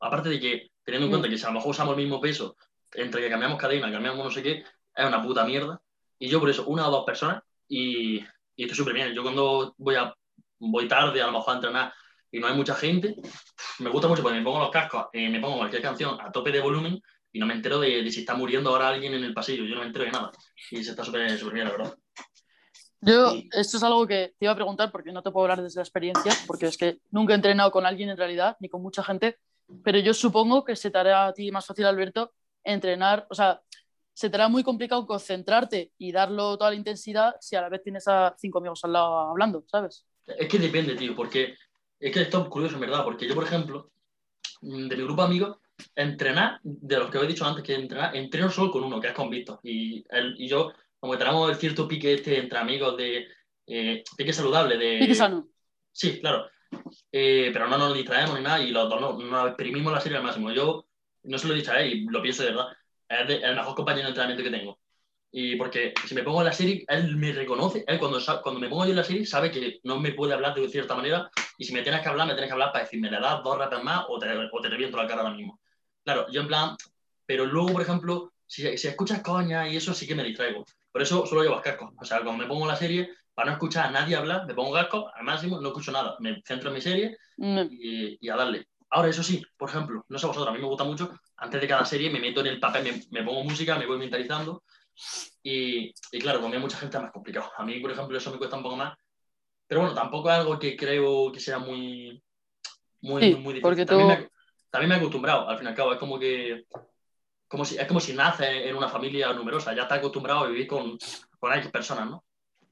[0.00, 1.12] aparte de que, teniendo en Mm.
[1.12, 2.56] cuenta que si a lo mejor usamos el mismo peso,
[2.94, 4.64] entre que cambiamos cadena, cambiamos no sé qué,
[4.94, 5.80] es una puta mierda.
[6.18, 8.18] Y yo por eso, una o dos personas, y,
[8.56, 9.12] y estoy súper bien.
[9.14, 10.14] Yo cuando voy, a,
[10.58, 11.94] voy tarde, a lo mejor a entrenar,
[12.30, 13.16] y no hay mucha gente,
[13.78, 16.52] me gusta mucho porque me pongo los cascos, eh, me pongo cualquier canción a tope
[16.52, 17.00] de volumen
[17.32, 19.64] y no me entero de, de si está muriendo ahora alguien en el pasillo.
[19.64, 20.32] Yo no me entero de nada.
[20.70, 21.94] Y se está súper bien, la verdad.
[23.02, 25.78] Yo, esto es algo que te iba a preguntar porque no te puedo hablar desde
[25.78, 29.02] la experiencia, porque es que nunca he entrenado con alguien en realidad, ni con mucha
[29.02, 29.38] gente,
[29.82, 33.62] pero yo supongo que se te hará a ti más fácil, Alberto, entrenar, o sea,
[34.12, 37.82] se te hará muy complicado concentrarte y darlo toda la intensidad si a la vez
[37.82, 40.04] tienes a cinco amigos al lado hablando, ¿sabes?
[40.26, 41.54] Es que depende, tío, porque
[42.00, 43.90] es que esto es curioso, en verdad, porque yo, por ejemplo,
[44.62, 45.56] mm, de mi grupo de amigos,
[45.94, 49.08] entrenar, de los que os he dicho antes que entrenar, entreno solo con uno, que
[49.08, 49.60] es con Víctor.
[49.62, 53.26] Y, él, y yo, como que tenemos el cierto pique este entre amigos de
[53.66, 54.98] eh, pique saludable, de...
[54.98, 55.48] Pique sano.
[55.92, 56.46] Sí, claro.
[57.12, 60.18] Eh, pero no nos distraemos ni nada y los dos no- nos exprimimos la serie
[60.18, 60.50] al máximo.
[60.52, 60.86] Yo
[61.24, 62.66] no se lo he dicho a él y lo pienso de verdad.
[63.08, 64.79] Es de- el mejor compañero de entrenamiento que tengo.
[65.32, 67.84] Y porque si me pongo en la serie, él me reconoce.
[67.86, 70.54] Él cuando, cuando me pongo yo en la serie sabe que no me puede hablar
[70.54, 73.10] de cierta manera y si me tienes que hablar, me tienes que hablar para decirme,
[73.10, 75.60] le das dos ratas más o te, o te reviento la cara ahora mismo.
[76.04, 76.76] Claro, yo en plan,
[77.26, 80.64] pero luego, por ejemplo, si, si escuchas coña y eso sí que me distraigo.
[80.90, 81.92] Por eso solo llevo cascos.
[82.00, 84.54] O sea, cuando me pongo en la serie, para no escuchar a nadie hablar, me
[84.54, 86.16] pongo cascos, al máximo no escucho nada.
[86.18, 88.66] Me centro en mi serie Mm, y, y a darle.
[88.90, 91.66] Ahora, eso sí, por ejemplo, no sé vosotros, a mí me gusta mucho, antes de
[91.66, 94.62] cada serie me meto en el papel, me, me pongo música, me voy mentalizando
[95.42, 97.50] y, y claro, conmigo mucha gente es más complicado.
[97.56, 98.96] A mí, por ejemplo, eso me cuesta un poco más.
[99.66, 102.22] Pero bueno, tampoco es algo que creo que sea muy,
[103.02, 103.62] muy, Sí, muy, muy difícil.
[103.62, 104.28] porque también, tú- me,
[104.70, 106.64] también me he acostumbrado, al fin y al cabo, es como que
[107.48, 110.66] como si, es como si naces en una familia numerosa, ya estás acostumbrado a vivir
[110.68, 110.96] con,
[111.38, 112.24] con X personas, ¿no?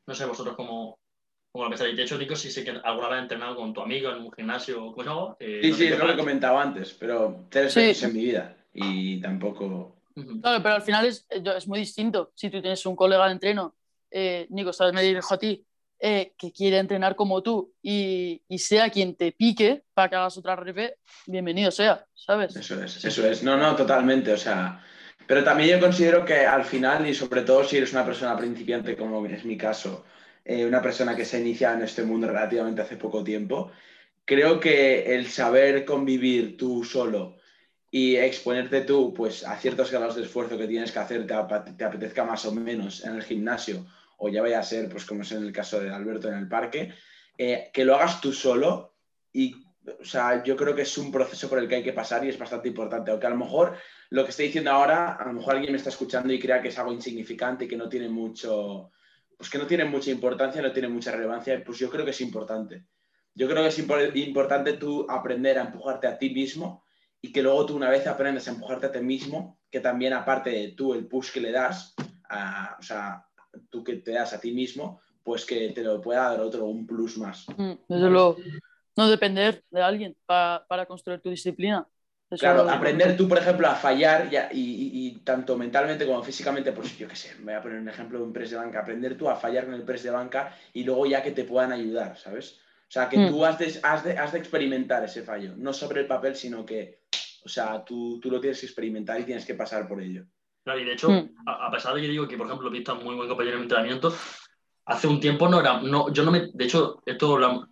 [0.06, 0.98] No sé vosotros cómo,
[1.50, 1.96] cómo lo pensáis.
[1.96, 4.32] De hecho, Nico, sí sé que alguna vez has entrenado con tu amigo en un
[4.32, 5.36] gimnasio, ¿cómo se llama?
[5.40, 7.80] Eh, Sí, no sé sí, es lo que he comentado antes, pero tres Sí.
[7.80, 9.97] veces en mi vida y tampoco...
[10.40, 12.32] Claro, pero al final es, es muy distinto.
[12.34, 13.74] Si tú tienes un colega de entreno,
[14.10, 15.64] eh, Nico, vez me dirijo a ti,
[16.00, 20.38] eh, que quiere entrenar como tú y, y sea quien te pique para que hagas
[20.38, 20.94] otra rep,
[21.26, 22.54] bienvenido sea, ¿sabes?
[22.54, 23.42] Eso es, eso es.
[23.42, 24.32] No, no, totalmente.
[24.32, 24.80] O sea,
[25.26, 28.96] pero también yo considero que al final, y sobre todo si eres una persona principiante,
[28.96, 30.04] como es mi caso,
[30.44, 33.72] eh, una persona que se ha iniciado en este mundo relativamente hace poco tiempo,
[34.24, 37.37] creo que el saber convivir tú solo
[37.90, 41.76] y exponerte tú pues, a ciertos grados de esfuerzo que tienes que hacer, te, ap-
[41.76, 43.86] te apetezca más o menos en el gimnasio,
[44.18, 46.48] o ya vaya a ser, pues como es en el caso de Alberto en el
[46.48, 46.92] parque,
[47.36, 48.94] eh, que lo hagas tú solo
[49.32, 49.54] y
[50.00, 52.28] o sea, yo creo que es un proceso por el que hay que pasar y
[52.28, 53.10] es bastante importante.
[53.10, 53.74] Aunque a lo mejor
[54.10, 56.68] lo que estoy diciendo ahora, a lo mejor alguien me está escuchando y crea que
[56.68, 58.90] es algo insignificante y que no tiene mucho,
[59.36, 62.20] pues que no tiene mucha importancia, no tiene mucha relevancia, pues yo creo que es
[62.20, 62.84] importante.
[63.34, 66.84] Yo creo que es importante tú aprender a empujarte a ti mismo
[67.20, 70.50] y que luego tú una vez aprendes a empujarte a ti mismo, que también aparte
[70.50, 71.94] de tú el push que le das,
[72.78, 73.26] o sea,
[73.70, 76.86] tú que te das a ti mismo, pues que te lo pueda dar otro, un
[76.86, 77.46] plus más.
[77.56, 78.36] Mm, desde luego,
[78.96, 81.86] no depender de alguien para construir tu disciplina.
[82.38, 87.16] claro, aprender tú, por ejemplo, a fallar y, tanto mentalmente como físicamente, pues yo qué
[87.16, 89.36] sé, me voy a poner un ejemplo de un press de banca, aprender tú a
[89.36, 92.60] fallar con el press de banca y luego ya que te puedan ayudar, ¿sabes?
[92.88, 93.28] O sea, que mm.
[93.28, 97.02] tú has de, has, de, experimentar ese fallo, no sobre el papel, sino que,
[97.44, 100.24] o sea, tú, tú lo tienes que experimentar y tienes que pasar por ello.
[100.64, 101.34] Claro, y de hecho, mm.
[101.46, 104.14] a, pesar de que digo que, por ejemplo, Pista es muy buen compañero en entrenamiento,
[104.84, 107.68] hace un tiempo no era, no, yo no me, de hecho, esto lo,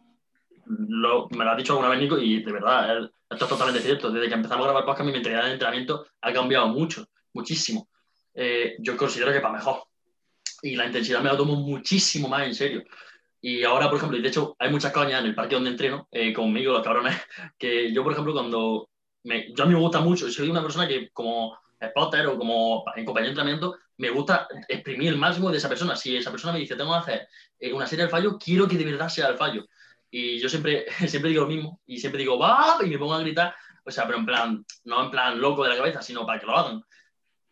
[0.67, 4.11] me lo ha dicho alguna vez Nico y de verdad, esto es totalmente cierto.
[4.11, 7.89] Desde que empezamos a grabar podcast, mi mentalidad de entrenamiento ha cambiado mucho, muchísimo.
[8.35, 9.85] Eh, yo considero que para mejor.
[10.63, 12.83] Y la intensidad me la tomo muchísimo más en serio.
[13.41, 16.09] Y ahora, por ejemplo, y de hecho hay muchas coñas en el parque donde entreno,
[16.11, 17.17] eh, conmigo, los cabrones,
[17.59, 18.89] que yo, por ejemplo, cuando
[19.27, 22.85] me, yo a mí me gusta mucho, soy una persona que como spotter o como
[22.95, 25.97] en compañía de entrenamiento, me gusta exprimir el máximo de esa persona.
[25.97, 28.79] Si esa persona me dice, tengo que hacer eh, una serie de fallos, quiero que
[28.79, 29.67] de verdad sea el fallo.
[30.11, 33.21] Y yo siempre, siempre digo lo mismo, y siempre digo, va, y me pongo a
[33.21, 33.55] gritar,
[33.85, 36.47] o sea, pero en plan, no en plan loco de la cabeza, sino para que
[36.47, 36.83] lo hagan.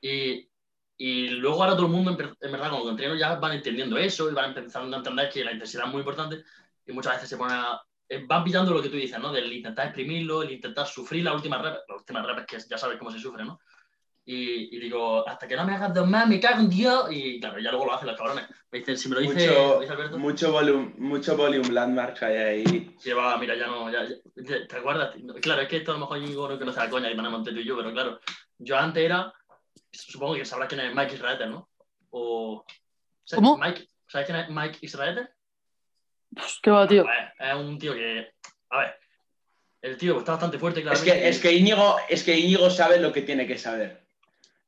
[0.01, 0.49] Y,
[0.97, 4.35] y luego ahora todo el mundo, en verdad, cuando entreno ya van entendiendo eso y
[4.35, 6.45] van empezando a entender que la intensidad es muy importante
[6.87, 9.33] y muchas veces se ponen a, eh, van pillando lo que tú dices, ¿no?
[9.33, 12.79] Del intentar exprimirlo, el intentar sufrir la última rep, la última rep es que ya
[12.79, 13.61] sabes cómo se sufre, ¿no?
[14.27, 17.09] Y, y, digo, hasta que no me hagas dos más, me cago en Dios.
[17.11, 18.47] Y claro, ya luego lo hacen los cabrones.
[18.71, 20.19] Me dicen, si me lo dice, mucho, dice Alberto.
[20.19, 22.97] Mucho volumen, mucho volume landmarks hay ahí.
[22.99, 23.91] Sí, va, mira, ya no.
[23.91, 24.07] Ya,
[24.67, 25.15] ¿Te acuerdas?
[25.43, 27.65] Claro, es que esto a lo mejor yo no conoce la coña que tú y
[27.65, 28.19] yo, pero claro,
[28.59, 29.31] yo antes era
[29.95, 31.69] supongo que sabrás quién es Mike Israeter, ¿no?
[32.11, 32.65] O,
[33.35, 33.57] ¿Cómo?
[33.59, 35.34] Mike, ¿Sabes quién es Mike Israeter?
[36.35, 37.05] Pues, ¿Qué va, tío?
[37.39, 38.33] es un tío que.
[38.71, 38.95] A ver.
[39.81, 40.97] El tío está bastante fuerte, claro.
[40.97, 44.07] Es que, es, que Íñigo, es que Íñigo sabe lo que tiene que saber.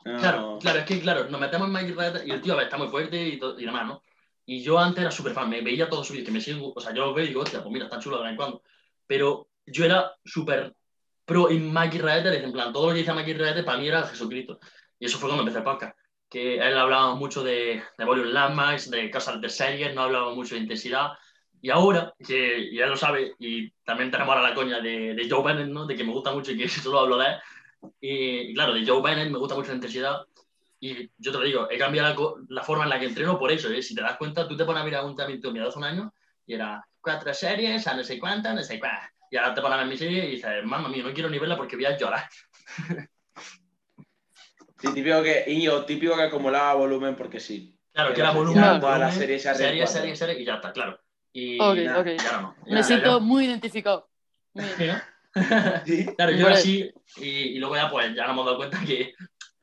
[0.05, 2.67] Claro, claro, es que, claro, nos metemos en Mike Israeter y el tío, a ver,
[2.67, 4.03] está muy fuerte y, y demás, ¿no?
[4.45, 6.81] Y yo antes era súper fan, me veía todos sus vídeos, que me sigo, o
[6.81, 8.63] sea, yo los veo y digo, hostia, pues mira, está chulo de vez en cuando.
[9.05, 10.77] Pero yo era súper
[11.25, 14.61] pro en Mike Israeter, en plan, todo lo que dice Israeter para mí era Jesucristo.
[15.01, 15.99] Y eso fue cuando empecé el podcast.
[16.29, 20.55] Que él hablaba mucho de, de volume landmarks, de cosas de series, no hablaba mucho
[20.55, 21.13] de intensidad.
[21.67, 25.43] Y ahora, que ya lo sabe, y también tenemos ahora la coña de, de Joe
[25.43, 25.85] Bennett, ¿no?
[25.85, 27.37] De que me gusta mucho y que solo hablo de él.
[28.01, 30.21] Y, claro, de Joe Bennett me gusta mucho la intensidad.
[30.79, 33.69] Y yo te lo digo, he cambiado la, forma en la que entreno por eso.
[33.69, 33.83] ¿eh?
[33.83, 36.15] Si te das cuenta, tú te pones a mirar un entrenamiento mío hace un año
[36.47, 39.11] y era cuatro series, a no sé cuántas, no sé cuántas.
[39.29, 41.41] Y ahora te pones a ver mi serie y dices, mamá mía, no quiero ni
[41.41, 42.29] verla porque voy a llorar.
[44.79, 47.75] Sí, típico que, Iño, típico que acumulaba volumen porque sí.
[47.93, 48.79] Claro, que era volumen.
[48.79, 51.01] Toda la serie, serie, serie, serie, y ya está, claro.
[51.37, 52.07] Y ok, ok.
[52.17, 54.09] Ya no, Me siento muy identificado.
[55.85, 56.07] ¿Sí?
[56.17, 59.15] Claro, yo así, y, y, luego ya pues ya nos hemos dado cuenta que es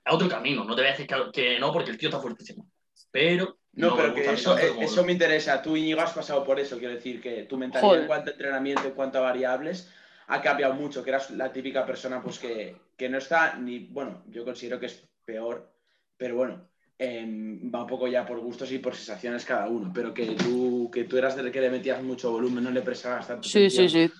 [0.07, 0.63] otro camino.
[0.63, 2.69] No te voy a decir que, no, porque el tío está fuertísimo.
[3.09, 5.63] Pero no, pero que eso, eso me interesa.
[5.63, 6.77] Tú, Íñigo, has pasado por eso.
[6.77, 9.91] Quiero decir que tu mentalidad en cuanto a entrenamiento, en cuanto a variables,
[10.27, 14.23] ha cambiado mucho, que eras la típica persona pues que, que no está ni, bueno,
[14.27, 15.73] yo considero que es peor,
[16.17, 16.69] pero bueno,
[17.03, 20.89] em, va un poco ya por gustos y por sensaciones cada uno, pero que tú,
[20.91, 23.47] que tú eras del que le metías mucho volumen, no le prestabas tanto.
[23.47, 24.11] Sí, sí, sí.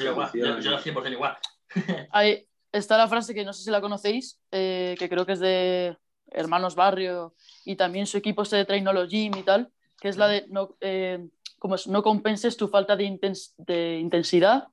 [0.00, 1.36] Yo, yo, yo 100% igual.
[2.10, 5.40] Ahí está la frase que no sé si la conocéis, eh, que creo que es
[5.40, 5.96] de
[6.30, 9.70] Hermanos Barrio y también su equipo este de Trainology y tal,
[10.00, 11.26] que es la de no, eh,
[11.58, 13.18] como es, no compenses tu falta de,
[13.58, 14.68] de intensidad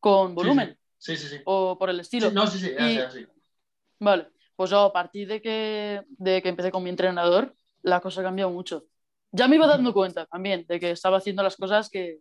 [0.00, 0.78] con volumen.
[0.98, 1.36] Sí, sí, sí.
[1.44, 2.30] O por el estilo.
[2.30, 2.74] no, sí, sí,
[3.12, 3.26] sí.
[4.00, 4.28] Vale,
[4.58, 8.24] pues yo a partir de que, de que empecé con mi entrenador, la cosa ha
[8.24, 8.86] cambiado mucho.
[9.30, 12.18] Ya me iba dando cuenta también de que estaba haciendo las cosas que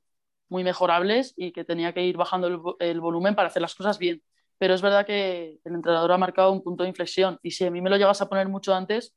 [0.47, 3.97] muy mejorables y que tenía que ir bajando el, el volumen para hacer las cosas
[3.97, 4.21] bien.
[4.59, 7.71] Pero es verdad que el entrenador ha marcado un punto de inflexión y si a
[7.71, 9.15] mí me lo llevas a poner mucho antes,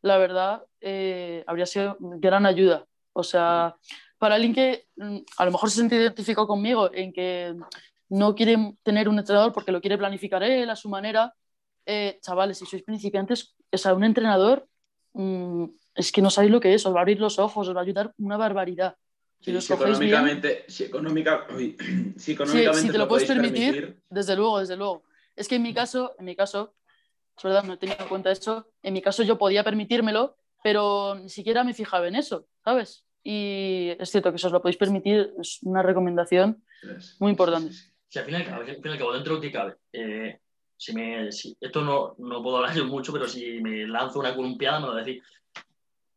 [0.00, 2.86] la verdad eh, habría sido gran ayuda.
[3.14, 3.74] O sea,
[4.16, 7.56] para alguien que mm, a lo mejor se siente identificado conmigo en que
[8.10, 11.34] no quiere tener un entrenador porque lo quiere planificar él a su manera,
[11.86, 14.66] eh, chavales, si sois principiantes, o sea, un entrenador
[15.12, 15.64] mm,
[15.94, 17.80] es que no sabéis lo que es, os va a abrir los ojos, os va
[17.80, 18.96] a ayudar una barbaridad.
[19.40, 21.46] Si, económicamente, si, económica,
[22.16, 25.04] si, económicamente te lo, puedes permitir, desde luego, desde luego.
[25.36, 26.74] Es que en mi caso, en mi caso,
[27.36, 31.16] es verdad, no he tenido en cuenta eso, en mi caso yo podía permitírmelo, pero
[31.16, 33.04] ni siquiera me fijaba en eso, ¿sabes?
[33.22, 36.64] Y es cierto que si os lo podéis permitir, es una recomendación
[37.18, 37.74] muy importante.
[38.08, 40.40] si al final, al fin y al cabo, dentro de lo que cabe, eh,
[40.84, 44.34] si me, si, esto no, no puedo hablar yo mucho, pero si me lanzo una
[44.34, 45.22] columpiada, me lo decir.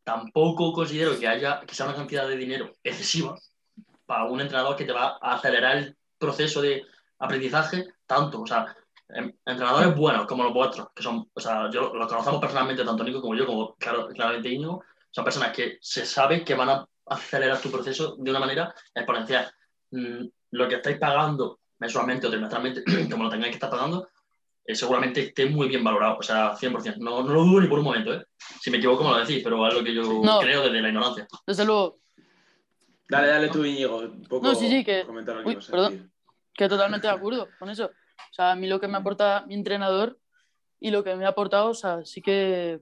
[0.04, 3.36] Tampoco considero que haya que sea una cantidad de dinero excesiva
[4.06, 6.84] para un entrenador que te va a acelerar el proceso de
[7.20, 8.42] aprendizaje tanto.
[8.42, 8.76] O sea,
[9.08, 13.04] em, entrenadores buenos como los vuestros, que son, o sea, yo los conocemos personalmente, tanto
[13.06, 16.88] Nico como yo, como claro, claramente Íñigo, son personas que se sabe que van a
[17.06, 19.50] acelerar tu proceso de una manera exponencial.
[19.92, 24.10] Mm, lo que estáis pagando mensualmente o trimestralmente, como lo tengáis que estar pagando,
[24.68, 26.98] eh, seguramente esté muy bien valorado, o sea, 100%.
[26.98, 28.26] No, no lo dudo ni por un momento, ¿eh?
[28.60, 30.40] Si me equivoco, me lo decís, pero es lo que yo No.
[30.40, 31.26] creo desde la ignorancia.
[31.48, 32.00] Desde luego,
[33.10, 34.00] Dale, dale tú, Íñigo.
[34.00, 35.12] Un poco No, sí, sí, que- que
[35.46, 36.12] uy, a perdón.
[36.54, 37.86] que totalmente de acuerdo con eso.
[37.86, 40.20] O sea, a mí lo que me aporta mi entrenador
[40.82, 42.82] y lo que me ha aportado, o sea, sí que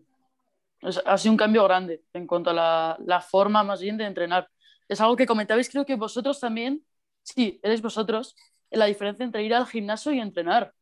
[0.81, 4.05] es- ha sido un cambio grande en cuanto a la, la forma más bien de
[4.05, 4.49] entrenar.
[4.88, 6.83] Es algo que comentabais, creo que vosotros también,
[7.21, 8.36] sí, eres vosotros,
[8.71, 10.73] la diferencia entre ir al gimnasio y entrenar.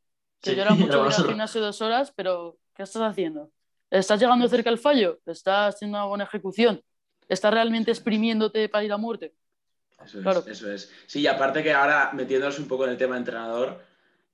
[0.44, 3.50] Que Sí, yo era mucho ir al gimnasio dos horas, pero ¿qué estás haciendo?
[3.90, 5.20] ¿Estás llegando cerca al fallo?
[5.26, 6.84] ¿Estás haciendo una buena ejecución?
[7.30, 9.34] ¿Estás realmente exprimiéndote para ir a muerte?
[10.04, 10.44] Eso es, Claro.
[10.46, 10.92] eso es.
[11.08, 13.82] Sí, y aparte que ahora, metiéndonos un poco en el tema de entrenador,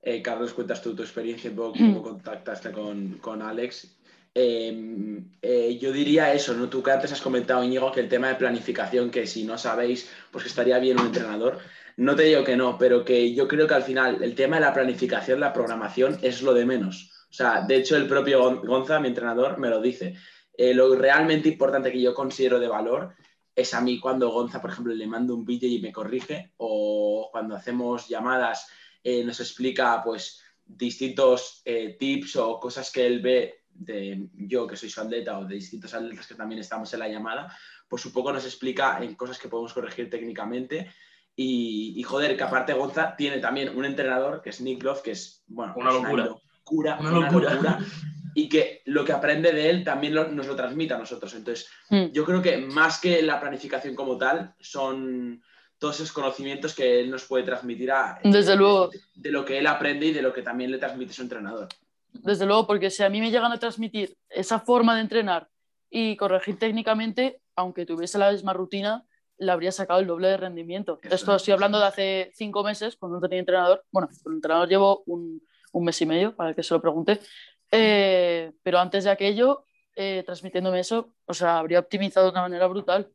[0.02, 3.96] eh, Carlos, cuentas tú tu experiencia, un poco cómo contactaste con, con Alex.
[4.34, 6.68] Eh, eh, yo diría eso, ¿no?
[6.68, 10.08] Tú que antes has comentado, Íñigo, que el tema de planificación, que si no sabéis,
[10.30, 11.58] pues que estaría bien un entrenador.
[11.96, 14.62] No te digo que no, pero que yo creo que al final el tema de
[14.62, 17.10] la planificación, la programación, es lo de menos.
[17.30, 20.14] O sea, de hecho, el propio Gon- Gonza, mi entrenador, me lo dice.
[20.56, 23.14] Eh, lo realmente importante que yo considero de valor
[23.54, 27.28] es a mí cuando Gonza, por ejemplo, le mando un vídeo y me corrige, o
[27.32, 28.68] cuando hacemos llamadas
[29.02, 31.62] eh, nos explica pues distintos
[31.98, 35.92] tips o cosas que él ve de yo que soy su atleta o de distintos
[35.94, 37.56] atletas que también estamos en la llamada,
[37.88, 40.92] pues un poco nos explica en cosas que podemos corregir técnicamente
[41.34, 45.12] y, y, joder, que aparte Gonza tiene también un entrenador que es Nick Love, que
[45.12, 46.24] es, bueno, Una es locura.
[46.26, 47.54] locura, Una locura.
[47.54, 47.78] locura,
[48.34, 51.34] y que lo que aprende de él también lo- nos lo transmite a nosotros.
[51.34, 52.12] Entonces, Mm.
[52.12, 55.42] yo creo que más que la planificación como tal, son
[55.78, 58.90] todos esos conocimientos que él nos puede transmitir a, Desde de- luego.
[59.14, 61.68] de lo que él aprende y de lo que también le transmite su entrenador.
[62.12, 65.48] Desde luego, porque si a mí me llegan a transmitir esa forma de entrenar
[65.88, 69.04] y corregir técnicamente, aunque tuviese la misma rutina,
[69.38, 70.98] le habría sacado el doble de rendimiento.
[71.02, 73.84] Esto es, estoy hablando de hace cinco meses, cuando no tenía entrenador.
[73.90, 75.42] Bueno, con el entrenador llevo un,
[75.72, 77.20] un mes y medio, para el que se lo pregunte.
[77.70, 79.64] Eh, pero antes de aquello,
[79.96, 83.10] eh, transmitiéndome eso, o sea, habría optimizado de una manera brutal.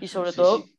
[0.00, 0.76] Y sobre Sí, todo, sí.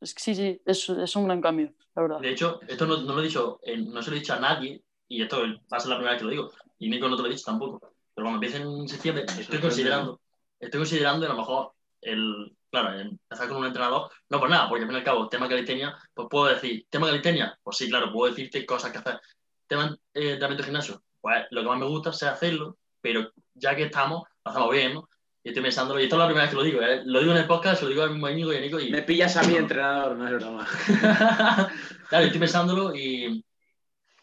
[0.00, 2.20] es sí, sí, es, es un gran cambio, la verdad.
[2.20, 4.40] De hecho, esto no, no lo he dicho, eh, no se lo he dicho a
[4.40, 7.16] nadie, y esto va a ser la primera vez que lo digo, y Nico no
[7.16, 7.80] te lo he dicho tampoco.
[8.14, 10.20] Pero cuando empiece en septiembre, estoy considerando,
[10.58, 14.84] estoy considerando a lo mejor el, claro, empezar con un entrenador, no por nada, porque
[14.84, 18.12] al fin y al cabo, tema calistenia, pues puedo decir, tema calistenia, pues sí, claro,
[18.12, 19.20] puedo decirte cosas que hacer.
[19.66, 23.74] Tema eh, entrenamiento de gimnasio, pues lo que más me gusta es hacerlo, pero ya
[23.74, 25.08] que estamos, lo hacemos bien, ¿no?
[25.42, 27.02] Y estoy pensándolo, y esto es la primera vez que lo digo, ¿eh?
[27.04, 29.02] lo digo en el podcast, lo digo a mi amigo y a Nico, y Me
[29.02, 30.66] pillas a mi entrenador, no es broma.
[32.08, 33.44] claro, estoy pensándolo y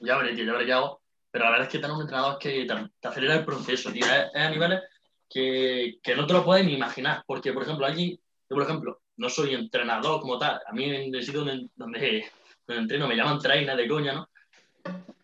[0.05, 1.01] ya veré, tío, ya veré qué hago.
[1.31, 4.05] Pero la verdad es que tener un entrenador que te, te acelera el proceso, tío.
[4.05, 4.81] Es, es a niveles
[5.29, 7.23] que, que no te lo puedes ni imaginar.
[7.25, 10.59] Porque, por ejemplo, allí, yo, por ejemplo, no soy entrenador como tal.
[10.65, 12.25] A mí en el sitio donde, donde,
[12.67, 14.29] donde entreno me llaman trainer de coña, ¿no?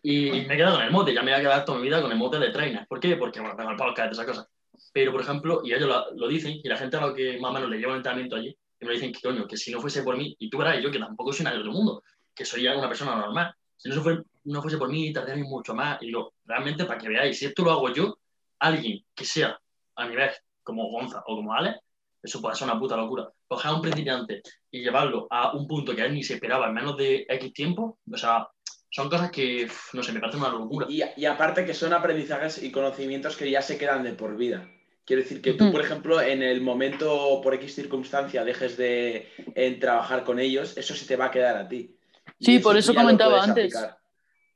[0.02, 2.00] Y me he quedado con el mote, ya me voy a quedar toda mi vida
[2.00, 2.86] con el mote de trainer.
[2.88, 3.16] ¿Por qué?
[3.16, 4.48] Porque, bueno, tengo el podcast de esas cosas.
[4.92, 7.50] Pero, por ejemplo, y ellos lo, lo dicen, y la gente a lo que más
[7.50, 9.80] o menos le lleva el entrenamiento allí, y me dicen que, coño, que si no
[9.80, 12.02] fuese por mí, y tú verás, yo que tampoco soy nadie del otro mundo,
[12.34, 16.00] que soy una persona normal, si no, fue- no fuese por mí, tardaría mucho más.
[16.02, 18.18] Y digo, realmente, para que veáis, si esto lo hago yo,
[18.58, 19.58] alguien que sea
[19.96, 20.30] a nivel
[20.62, 21.78] como Gonza o como Alex,
[22.22, 23.28] eso puede ser una puta locura.
[23.48, 26.74] Coger a un principiante y llevarlo a un punto que él ni se esperaba en
[26.74, 28.46] menos de X tiempo, o sea,
[28.90, 30.86] son cosas que, no sé, me parecen una locura.
[30.88, 34.68] Y, y aparte que son aprendizajes y conocimientos que ya se quedan de por vida.
[35.06, 39.80] Quiero decir que tú, por ejemplo, en el momento, por X circunstancia, dejes de en
[39.80, 41.96] trabajar con ellos, eso se te va a quedar a ti.
[42.40, 43.74] Sí, por eso comentaba antes.
[43.76, 43.98] aplicar.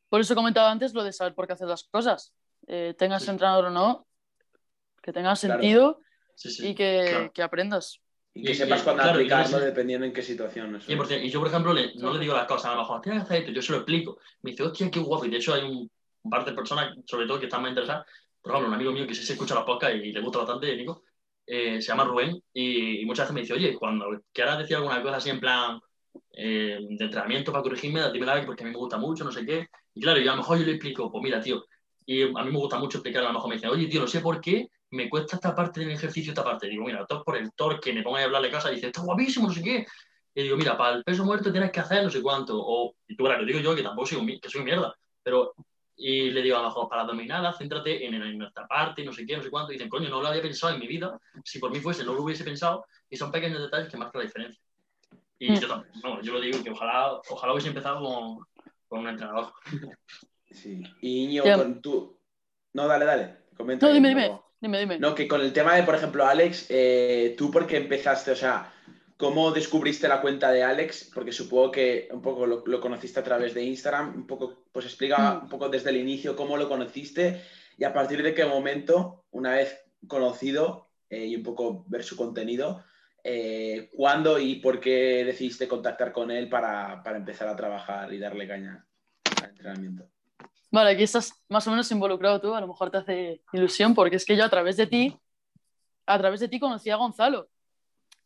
[0.08, 2.32] Por eso comentaba antes lo de saber por qué hacer las cosas.
[2.66, 3.30] Eh, tengas Sí.
[3.30, 4.06] entrenador o no,
[5.02, 5.36] que tenga Claro.
[5.36, 6.00] sentido
[6.34, 6.68] Sí, sí.
[6.68, 7.32] y que, claro.
[7.32, 8.00] que aprendas.
[8.32, 10.74] Y que Y- sepas cuándo claro, aplicarlo dependiendo en qué situación.
[10.76, 11.24] eso 100%.
[11.26, 13.24] Y yo, por ejemplo, le- no le digo las cosas, a lo mejor, tienes que
[13.26, 14.18] hacer esto, yo se lo explico.
[14.42, 15.24] Me dice, hostia, qué guapo.
[15.26, 15.90] Y de hecho hay un,
[16.22, 18.06] un par de personas, sobre todo, que están más interesadas.
[18.40, 20.74] Por ejemplo, un amigo mío que sí se escucha los podcasts y le gusta bastante,
[20.76, 21.02] Nico,
[21.46, 25.02] eh, se llama Rubén, y, y muchas veces me dice, oye, cuando quieras decir alguna
[25.02, 25.78] cosa así en plan
[26.32, 29.68] eh, de entrenamiento para corregirme, dímela porque a mí me gusta mucho, no sé qué.
[29.94, 31.64] Y claro, y a lo mejor yo le explico, pues mira, tío,
[32.06, 34.06] y a mí me gusta mucho explicar, a lo mejor me dicen, oye, tío, no
[34.06, 36.68] sé por qué me cuesta esta parte de mi ejercicio, esta parte.
[36.68, 39.48] Digo, mira, es por el torque, me pongo a hablarle cosas y dice, está guapísimo,
[39.48, 39.86] no sé qué.
[40.34, 42.54] y digo, mira, para el peso muerto tienes que hacer no sé cuánto.
[42.56, 44.94] O, y tú, lo digo yo, que tampoco soy, que soy mierda.
[45.22, 45.54] Pero,
[45.96, 49.26] y le digo, a lo mejor, para abdominales, céntrate en, en nuestra parte, no sé
[49.26, 49.72] qué, no sé cuánto.
[49.72, 51.18] Dicen, coño, no lo había pensado en mi vida.
[51.44, 52.86] Si por mí fuese, no lo hubiese pensado.
[53.08, 54.62] Y son pequeños detalles que marcan la diferencia.
[55.38, 55.54] Y Mm.
[55.60, 58.46] yo también, no, yo lo digo, que ojalá, ojalá hubiese empezado con,
[58.88, 59.52] con un entrenador.
[60.50, 60.82] Sí.
[61.00, 62.18] Y Íñigo, con tu...
[62.74, 63.36] No, dale, dale.
[63.56, 63.86] Comenta.
[63.86, 64.98] No, dime, dime, dime, dime.
[64.98, 68.72] No, que con el tema de, por ejemplo, Alex, eh, tú porque empezaste, o sea,
[69.16, 71.10] ¿cómo descubriste la cuenta de Alex?
[71.14, 74.86] Porque supongo que un poco lo, lo conociste a través de Instagram, un poco, pues
[74.86, 75.42] explica Mm.
[75.44, 77.42] un poco desde el inicio cómo lo conociste
[77.76, 79.76] y a partir de qué momento, una vez
[80.06, 82.84] conocido eh, y un poco ver su contenido,
[83.24, 88.18] eh, ¿cuándo y por qué decidiste contactar con él para, para empezar a trabajar y
[88.18, 88.86] darle caña
[89.42, 90.06] al entrenamiento?
[90.70, 94.16] Vale, aquí estás más o menos involucrado tú, a lo mejor te hace ilusión, porque
[94.16, 95.16] es que yo a través de ti,
[96.06, 97.48] a través de ti conocí a Gonzalo.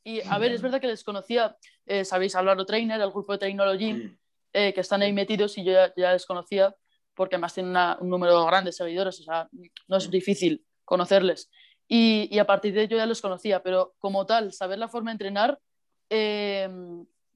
[0.02, 3.38] Y a ver, es verdad que les conocía, eh, sabéis, Álvaro Trainer, el grupo de
[3.38, 4.18] Technology, Mm.
[4.54, 6.74] eh, que están ahí metidos y yo ya, ya les conocía,
[7.14, 9.48] porque además tienen una- un número grande de seguidores, o sea,
[9.86, 11.50] no es difícil conocerles.
[11.88, 15.10] Y, y a partir de ello ya los conocía, pero como tal, saber la forma
[15.10, 15.58] de entrenar,
[16.10, 16.68] eh,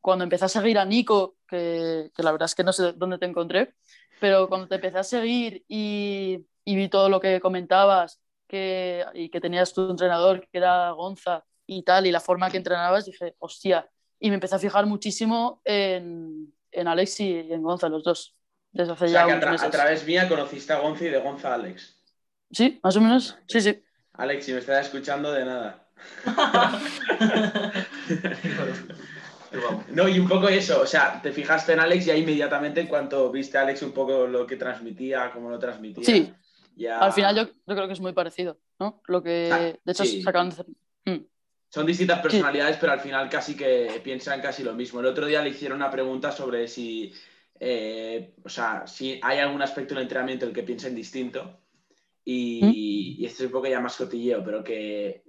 [0.00, 3.18] cuando empecé a seguir a Nico, que, que la verdad es que no sé dónde
[3.18, 3.74] te encontré,
[4.20, 9.30] pero cuando te empecé a seguir y, y vi todo lo que comentabas que, y
[9.30, 13.34] que tenías tu entrenador, que era Gonza y tal, y la forma que entrenabas, dije,
[13.38, 13.88] hostia,
[14.20, 18.34] y me empecé a fijar muchísimo en, en Alex y en Gonza, los dos,
[18.70, 19.70] desde hace O sea, ya que a, tra- a meses.
[19.70, 21.96] través mía conociste a Gonza y de Gonza a Alex.
[22.50, 23.82] Sí, más o menos, sí, sí.
[24.14, 25.86] Alex, si me estás escuchando, de nada.
[29.90, 33.30] No, y un poco eso, o sea, te fijaste en Alex ya inmediatamente en cuanto
[33.30, 36.04] viste a Alex un poco lo que transmitía, cómo lo transmitía.
[36.04, 36.32] Sí.
[36.74, 39.02] ya- Al final yo, yo creo que es muy parecido, ¿no?
[39.08, 40.24] Lo que, Ah, de hecho, sí.
[40.26, 40.64] hacer.
[41.04, 41.16] Mm.
[41.68, 45.00] Son distintas personalidades, pero al final casi que piensan casi lo mismo.
[45.00, 47.12] El otro día le hicieron una pregunta sobre si,
[47.60, 51.60] eh, o sea, si hay algún aspecto del entrenamiento en el que piensen distinto.
[52.24, 55.24] Y, y esto es un poco ya más cotilleo, pero que,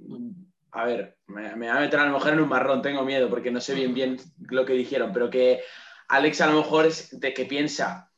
[0.72, 3.30] a ver, me, me va a meter a lo mejor en un marrón, tengo miedo
[3.30, 4.18] porque no sé bien bien
[4.50, 5.62] lo que dijeron, pero que
[6.10, 8.12] Alex a lo mejor es de que piensa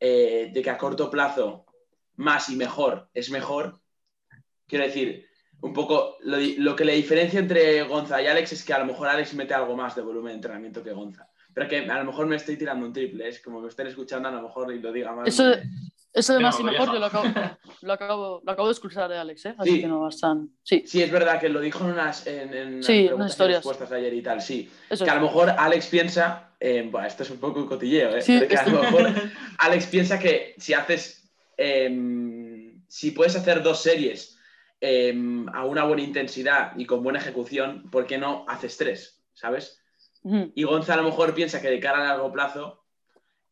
[0.00, 1.66] eh, de que a corto plazo
[2.16, 3.80] más y mejor es mejor.
[4.66, 5.26] Quiero decir,
[5.60, 8.86] un poco lo, lo que le diferencia entre Gonza y Alex es que a lo
[8.86, 11.28] mejor Alex mete algo más de volumen de entrenamiento que Gonza.
[11.54, 14.28] Pero que a lo mejor me estoy tirando un triple, es como me estén escuchando
[14.28, 15.28] a lo mejor y lo diga más.
[15.28, 15.52] Eso,
[16.14, 17.24] eso de más y mejor yo lo acabo,
[17.82, 19.54] lo acabo, lo acabo de escuchar de Alex, ¿eh?
[19.58, 19.80] Así Sí.
[19.80, 20.50] que no están.
[20.62, 23.32] Sí, Sí, es verdad que lo dijo en unas, en, en Sí, unas preguntas y
[23.32, 23.58] historias.
[23.58, 24.70] respuestas de ayer y tal, sí.
[24.90, 28.22] eso Que a lo mejor Alex piensa, eh, bueno, esto es un poco cotilleo, ¿eh?
[28.22, 29.06] Sí, a lo mejor
[29.58, 34.38] Alex piensa que si haces, em, si puedes hacer dos series
[34.80, 39.22] em, a una buena intensidad y con buena ejecución, ¿por qué no haces tres?
[39.32, 39.78] ¿Sabes?
[40.54, 42.81] Y Gonza a lo mejor piensa que de cara a largo plazo,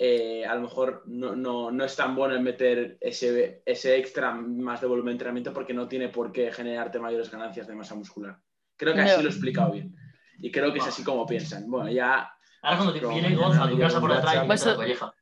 [0.03, 4.33] eh, a lo mejor no, no- no es tan bueno en meter ese, ese extra
[4.33, 7.95] más de volumen de entrenamiento porque no tiene por qué generarte mayores ganancias de masa
[7.95, 8.39] muscular.
[8.77, 9.95] Creo que así lo he explicado bien.
[10.39, 11.71] Y creo que es así como piensan.
[11.71, 12.33] Bueno, ya
[12.63, 15.13] Ahora cuando te viene Gonza a tu casa por detrás Vais a- la.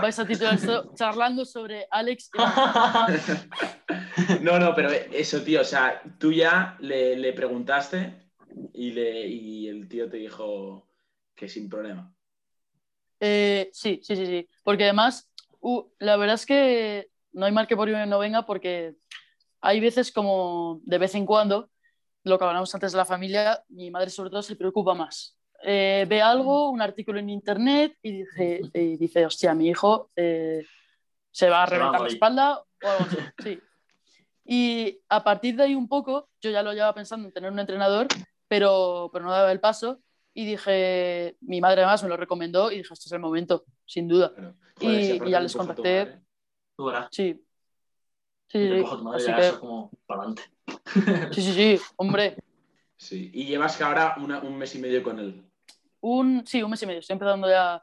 [0.00, 2.30] Vais a titular esto charlando sobre Alex.
[4.42, 8.30] No, no, pero eso, tío, o sea, tú ya le, le preguntaste
[8.72, 10.88] y, le, y el tío te dijo
[11.34, 12.14] que sin problema.
[13.26, 14.48] Eh, sí, sí, sí, sí.
[14.62, 18.44] Porque además, uh, la verdad es que no hay mal que por bien no venga
[18.44, 18.96] porque
[19.62, 21.70] hay veces como de vez en cuando,
[22.22, 25.38] lo que hablamos antes de la familia, mi madre sobre todo se preocupa más.
[25.62, 30.62] Eh, ve algo, un artículo en internet y dice, y dice hostia, mi hijo eh,
[31.30, 32.12] se va a reventar la morir".
[32.12, 33.16] espalda o algo así.
[33.42, 33.60] Sí.
[34.46, 37.58] Y a partir de ahí un poco, yo ya lo llevaba pensando en tener un
[37.58, 38.06] entrenador,
[38.48, 40.00] pero, pero no daba el paso.
[40.34, 44.08] Y dije, mi madre además me lo recomendó y dije, este es el momento, sin
[44.08, 44.32] duda.
[44.80, 46.20] Joder, Y- y ya les contacté.
[46.76, 47.08] Tú verás.
[47.12, 47.40] Sí.
[48.48, 50.42] Sí, sí, madre Así ya que, eso como para adelante.
[51.32, 52.36] sí, sí, sí, hombre.
[52.96, 55.44] Sí, y llevas que ahora una- un mes y medio con él.
[56.00, 57.00] Un, sí, un mes y medio.
[57.00, 57.82] Estoy empezando ya.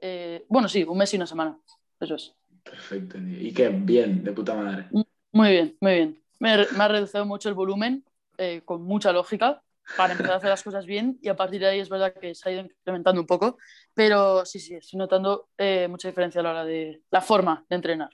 [0.00, 1.58] eh, bueno, sí, un mes y una semana.
[1.98, 2.32] Eso es.
[2.62, 3.40] Perfecto, tío.
[3.40, 4.86] Y qué bien, de puta madre.
[5.32, 6.22] Muy bien, muy bien.
[6.38, 8.04] Me, me ha reducido mucho el volumen,
[8.36, 9.60] eh, con mucha lógica,
[9.96, 11.18] para empezar a hacer las cosas bien.
[11.22, 13.58] Y a partir de ahí es verdad que se ha ido incrementando un poco.
[13.94, 17.76] Pero sí, sí, estoy notando eh, mucha diferencia a la hora de la forma de
[17.76, 18.10] entrenar.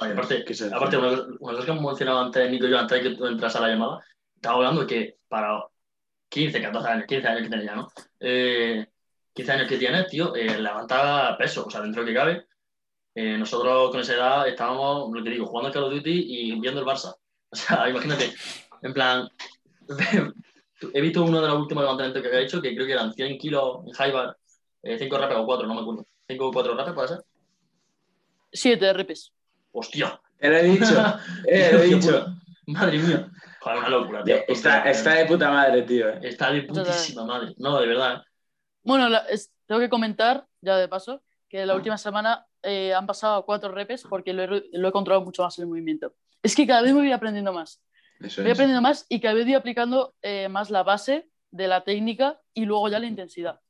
[0.00, 2.70] Oye, aparte, Que se- aparte una, cosa, una cosa que hemos mencionado antes, Nico y
[2.70, 4.00] yo, antes de que tú entras a la llamada,
[4.34, 5.64] estaba hablando de que para
[6.28, 7.88] 15, 14 años, 15 años que tienes ya, ¿no?
[8.20, 8.86] Eh,
[9.34, 12.46] 15 años que tienes, tío, eh, levanta peso, o sea, dentro de lo que cabe.
[13.14, 16.60] eh, nosotros con esa edad estábamos, lo que digo, jugando al Call of Duty y
[16.60, 17.14] viendo el Barça.
[17.52, 18.32] O sea, imagínate,
[18.82, 19.28] en plan,
[20.94, 23.38] he visto uno de los últimos levantamientos que ha hecho, que creo que eran 100
[23.38, 24.36] kilos en high bar,
[24.82, 26.06] 5 rapes o 4, no me acuerdo.
[26.28, 27.24] 5 o 4 rapes, ¿puede ser?
[28.52, 29.32] 7 repes.
[29.72, 30.20] ¡Hostia!
[30.38, 30.86] Te lo he dicho.
[31.46, 32.26] Eh, lo he dicho.
[32.66, 33.28] Madre mía.
[33.60, 34.36] Joder, una locura, tío.
[34.48, 36.08] Está, está de puta madre, tío.
[36.08, 36.20] eh.
[36.22, 37.54] Está de putísima madre.
[37.58, 38.22] No, de verdad.
[38.82, 43.06] Bueno, la- es- tengo que comentar, ya de paso, que la última semana eh, han
[43.06, 46.14] pasado a 4 repes porque lo he, re- lo he controlado mucho más el movimiento.
[46.42, 47.80] Es que cada vez me voy aprendiendo más.
[48.22, 48.56] Eso Voy es.
[48.56, 52.64] aprendiendo más y cada vez voy aplicando eh, más la base de la técnica y
[52.66, 53.60] luego ya la intensidad.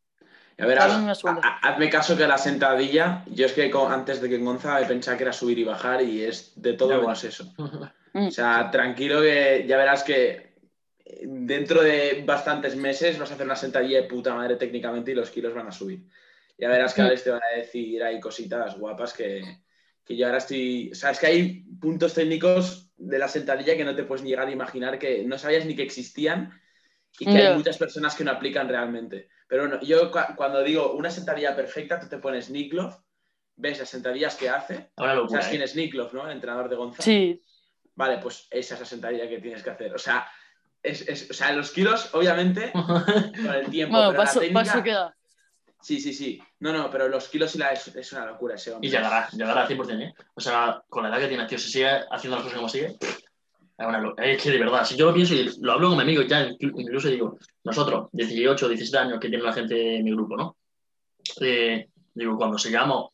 [0.59, 4.78] A ver, hazme caso que la sentadilla, yo es que antes de que en Gonza
[4.86, 7.34] pensaba que era subir y bajar y es de todo menos ves.
[7.40, 7.53] eso.
[8.12, 8.26] Mm.
[8.26, 10.57] O sea, tranquilo que ya verás que
[11.05, 15.14] eh, dentro de bastantes meses vas a hacer una sentadilla de puta madre técnicamente y
[15.14, 16.03] los kilos van a subir.
[16.59, 17.05] Ya verás que Mm.
[17.05, 19.42] Alex te van a decir ahí cositas guapas que,
[20.05, 20.90] que yo ahora estoy...
[20.92, 24.48] O sea, es que hay puntos técnicos de la sentadilla que no te puedes llegar
[24.48, 26.53] a imaginar que no sabías ni que existían
[27.18, 29.28] y que hay muchas personas que no aplican realmente.
[29.48, 32.94] Pero bueno, yo cu- cuando digo una sentadilla perfecta, tú te pones Niklov,
[33.57, 34.90] ves las sentadillas que hace.
[34.96, 35.40] Una locura.
[35.40, 35.64] ¿Sabes quién ¿eh?
[35.64, 36.26] es Niklov, no?
[36.26, 37.03] El entrenador de Gonza.
[37.03, 37.42] Sí,
[37.94, 39.94] Vale, pues esa es la sentadilla que tienes que hacer.
[39.94, 40.26] O sea,
[40.82, 43.96] es, es- o sea los kilos, obviamente, con el tiempo.
[43.96, 44.64] bueno, pero paso, la técnica...
[44.72, 45.16] paso queda.
[45.82, 46.40] Sí, sí, sí.
[46.61, 48.87] No, no, pero los kilos y la es, es una locura ese hombre.
[48.89, 50.15] Y llegará, llegará al 100%, ¿eh?
[50.35, 52.97] O sea, con la edad que tiene, tío, si sigue haciendo las cosas como sigue,
[53.01, 54.27] es una locura.
[54.27, 56.47] Es que de verdad, si yo lo pienso y lo hablo con mi amigo ya,
[56.49, 60.57] inclu- incluso digo, nosotros, 18, 17 años que tiene la gente en mi grupo, ¿no?
[61.41, 63.11] Eh, digo, cuando sigamos,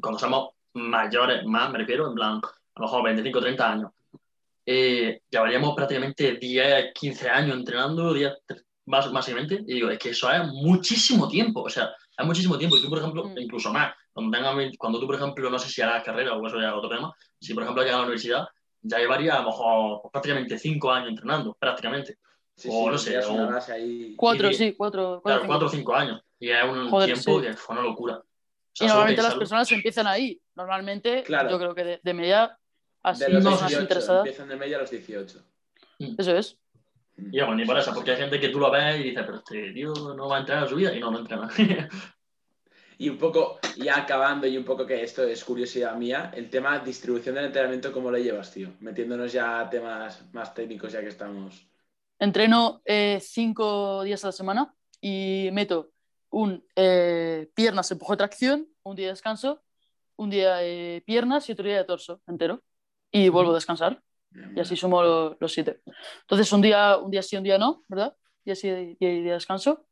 [0.00, 3.90] cuando somos mayores, más, me refiero, en plan, a lo mejor 25, 30 años,
[4.66, 8.32] eh, llevaríamos prácticamente 10, 15 años entrenando, 10,
[8.86, 12.76] más, básicamente, y digo, es que eso es muchísimo tiempo, o sea, es muchísimo tiempo,
[12.76, 13.38] y tú, por ejemplo, Mm.
[13.38, 16.60] incluso más, cuando, tengas cuando tú, por ejemplo, no sé si harás carrera o eso
[16.60, 18.46] ya es otro tema, si, por ejemplo, llegas a la universidad,
[18.82, 22.18] ya llevaría a lo mejor prácticamente 5 años entrenando, prácticamente,
[22.56, 23.18] Sí, o sí, no sé,
[23.70, 24.14] o- ahí.
[24.16, 25.20] Cuatro, Y- sí, cuatro.
[25.24, 25.46] claro, cinco.
[25.52, 27.46] 4 o 5 años, y es un Joder, tiempo sí.
[27.46, 28.16] que fue una locura.
[28.16, 28.22] O
[28.74, 30.40] Y sea, normalmente las personas empiezan ahí.
[30.54, 31.50] Normalmente, Claro.
[31.50, 32.56] yo creo que de, de media,
[33.02, 34.20] así, De los no, personas 18, interesadas.
[34.26, 35.38] empiezan de media a los 18.
[36.18, 36.58] Eso es.
[37.32, 39.38] Y bueno, ni por eso, porque hay gente que tú lo ves y dices, pero
[39.38, 41.48] este tío no va a entrenar en su vida, y no, no entrena.
[42.98, 46.80] Y un poco, ya acabando, y un poco que esto es curiosidad mía, el tema
[46.80, 48.74] distribución del entrenamiento, ¿cómo lo llevas, tío?
[48.80, 51.66] Metiéndonos ya a temas más técnicos, ya que estamos.
[52.18, 55.92] Entreno eh, cinco días a la semana y meto
[56.28, 59.62] un eh, piernas, empuje, tracción, un día de descanso,
[60.16, 62.62] un día de piernas y otro día de torso entero.
[63.10, 64.02] Y vuelvo a descansar.
[64.54, 65.80] Y así sumo lo- los siete.
[66.22, 68.14] Entonces, un día, un día sí, un día no, ¿verdad?
[68.44, 69.86] Y así y, de descanso.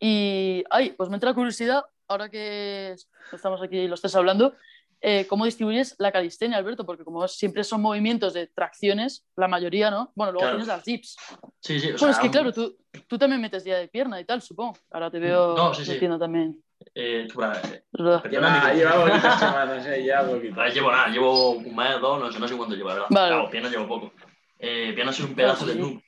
[0.00, 2.94] Y, ay, pues me entra la curiosidad, ahora que
[3.32, 4.54] estamos aquí los tres hablando,
[5.00, 6.84] eh, ¿cómo distribuyes la calistenia, Alberto?
[6.86, 10.12] Porque como siempre son movimientos de tracciones, la mayoría, ¿no?
[10.14, 10.56] Bueno, luego Claro.
[10.56, 11.16] tienes las dips.
[11.60, 12.76] Sí, sí, o Bueno, sea, es que claro, tú,
[13.06, 14.76] tú también metes día de pierna y tal, supongo.
[14.90, 15.92] Ahora te veo No, sí, sí.
[15.92, 16.62] metiendo también.
[16.94, 18.24] Eh, tú, para- Es verdad.
[18.30, 20.60] Lleva, lleva poquitas semanas, eh, ya poquito.
[20.60, 23.08] Ah, llevo nada, llevo un mes, dos, no sé, no sé cuánto llevo, la ¿verdad?
[23.10, 23.28] Vale.
[23.28, 24.12] Claro, piernas llevo poco.
[24.58, 25.78] Eh, piernas es un pedazo de sí.
[25.78, 26.02] noob.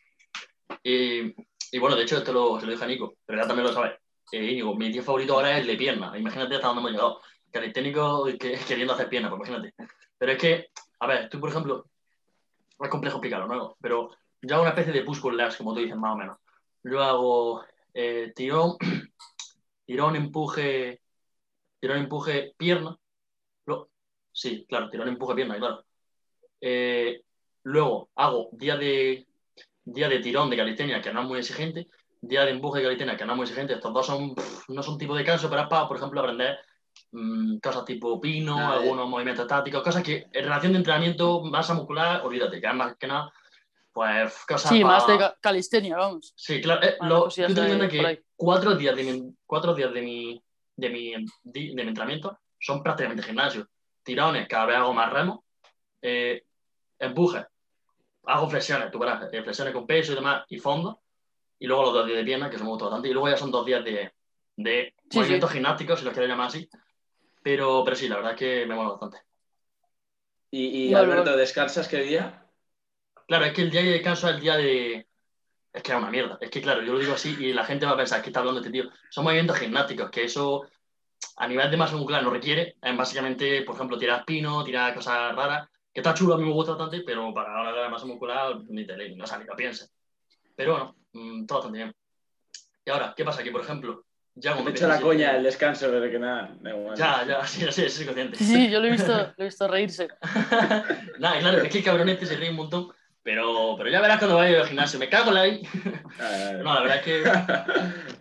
[0.83, 1.35] Y,
[1.73, 3.73] y bueno, de hecho, esto lo, se lo dije a Nico, pero ya también lo
[3.73, 3.99] sabe.
[4.33, 6.17] Eh, Íñigo, mi día favorito ahora es el de piernas.
[6.19, 7.21] Imagínate hasta dónde hemos llegado.
[7.51, 9.75] Calisténico que, queriendo hacer piernas, pues imagínate.
[10.19, 10.69] Pero es que,
[11.01, 11.85] a ver, tú, por ejemplo,
[12.81, 13.77] es complejo explicarlo, ¿no?
[13.81, 14.11] Pero
[14.43, 16.39] yo hago una especie de push pull legs, como tú dices, más o menos.
[16.83, 17.65] Yo hago
[17.95, 18.77] eh, tirón,
[19.85, 21.01] tirón, empuje,
[21.81, 22.97] tirón, empuje, pierna.
[23.67, 23.91] Lo-
[24.33, 25.85] sí, claro, tirón, empuje, pierna, claro.
[26.61, 27.23] Eh,
[27.65, 29.27] luego hago día de,
[29.85, 31.89] día de tirón de calistenia, que no es muy exigente,
[32.21, 33.75] día de empuje de calistenia, que no es muy exigente.
[33.75, 36.59] Estos dos son, pff, no son tipo de canso, pero es para, por ejemplo, aprender
[37.13, 38.79] mm, cosas tipo pino, Ah, eh.
[38.81, 43.07] algunos movimientos estáticos, cosas que en relación de entrenamiento, masa muscular, olvídate, que más que
[43.07, 43.33] nada,
[43.93, 46.33] pues cosas Sí, más de ca- calistenia, vamos.
[46.37, 46.85] Sí, claro.
[46.87, 48.17] eh, lo, cosillas tú ten en de- cuenta por ahí.
[48.17, 50.43] que cuatro días, de mi, cuatro días de mi,
[50.77, 51.13] de, mi,
[51.43, 53.69] de mi entrenamiento son prácticamente gimnasio.
[54.03, 55.45] Tirones, cada vez hago más remo.
[56.01, 56.45] Eh,
[56.99, 57.47] empuje,
[58.25, 61.01] hago flexiones, tú verás, eh, flexiones con peso y demás, y fondo.
[61.59, 63.09] Y luego los dos días de pierna, que me gusta bastante.
[63.09, 64.13] Y luego ya son dos días de,
[64.57, 66.69] de Sí, movimientos gimnásticos, si los quieres llamar así.
[67.43, 69.19] Pero, pero sí, la verdad es que me mola bastante.
[70.51, 71.37] Y, y Alberto.
[71.37, 72.47] ¿descansas qué día?
[73.27, 75.09] Claro, es que el día de descanso es el día de.
[75.75, 76.39] Es que es una mierda.
[76.41, 78.39] Es que, claro, yo lo digo así y la gente va a pensar que está
[78.41, 78.85] hablando este tío.
[79.11, 80.63] Son movimientos gimnásticos, que eso
[81.37, 82.77] a nivel de masa muscular no requiere.
[82.97, 86.73] Básicamente, por ejemplo, tirar pino, tirar cosas raras, que está chulo, a mí me gusta
[86.75, 89.57] bastante, pero para ahora la masa muscular ni te le- no, o sea, ni lo
[89.57, 89.93] pienses.
[90.55, 91.95] Pero bueno, mm, todo bastante bien.
[92.87, 93.43] Y ahora, ¿qué pasa?
[93.43, 94.05] Que, por ejemplo,
[94.37, 96.97] ya Me he hecho la coña el descanso, pero que nada, da igual.
[96.97, 98.37] Ya, ya, sí, sí, soy consciente.
[98.37, 100.09] Sí, sí, yo lo he visto, lo he visto reírse.
[101.19, 102.93] Nada, claro, es que el cabrón este se ríe un montón
[103.25, 104.99] Pero, pero ya verás cuando vaya al gimnasio.
[105.01, 105.63] Me cago en la ahí.
[106.63, 107.25] No, la verdad es que,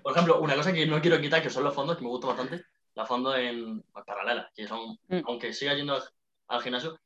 [0.02, 2.30] por ejemplo, una cosa que no quiero quitar, que son los fondos, que me gustan
[2.36, 2.64] bastante,
[2.96, 5.20] los fondos en paralelas, que son, Mm.
[5.28, 6.02] aunque siga yendo al,
[6.48, 6.98] al gimnasio,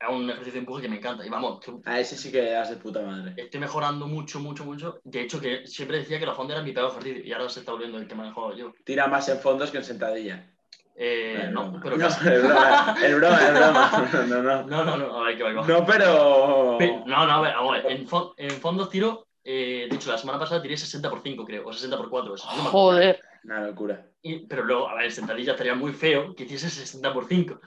[0.00, 1.24] es un ejercicio de empuje que me encanta.
[1.24, 3.34] Y vamos, que A ese sí que das de puta madre.
[3.36, 5.00] estoy mejorando mucho, mucho, mucho.
[5.04, 7.60] De hecho, que siempre decía que los fondos eran mi peor ejercicio y ahora se
[7.60, 8.72] está volviendo el que manejo yo.
[8.84, 10.51] Tira más en fondos que en sentadilla.
[10.94, 12.28] Eh, no, pero no, casi.
[12.28, 14.10] es broma, es broma, es broma.
[14.28, 14.62] No, no.
[14.66, 15.52] No, no, no, a ver qué va.
[15.66, 16.76] No, pero.
[16.78, 20.10] Pe- No, no, a ver, a ver, en, fon- en fondos tiro, eh, de hecho,
[20.12, 22.34] la semana pasada tiré 60 por 5, creo, o 60 por 4.
[22.34, 22.64] eso, no.
[22.64, 23.20] Joder.
[23.44, 24.06] Una locura.
[24.22, 27.60] Y- pero luego, a ver, sentadilla estaría muy feo que hiciese 60 por 5.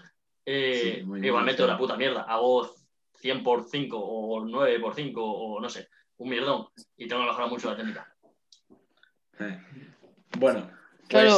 [0.45, 1.69] Eh, Sí, muy igual bien, meto sí.
[1.69, 2.21] la puta mierda.
[2.21, 2.69] Hago
[3.15, 6.67] 100 por 5 o 9 por 5 o no sé, un mierdón.
[6.95, 8.15] Y tengo que mejorar mucho la técnica.
[9.39, 9.59] Eh.
[10.37, 11.07] Bueno, pues.
[11.09, 11.37] Claro.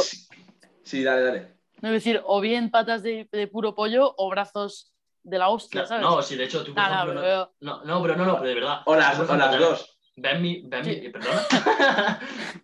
[0.84, 1.57] Sí, dale, dale.
[1.80, 5.84] No es decir, o bien patas de, de puro pollo o brazos de la hostia,
[5.84, 6.02] Claro, ¿sabes?
[6.02, 8.54] no, sí, de hecho, tú por ejemplo, pero- no, no, pero no, no, pero de
[8.54, 8.80] verdad.
[8.86, 9.98] O las, o las dos.
[10.16, 10.90] Ves mi, mi- Sí.
[10.90, 11.40] eh, perdona.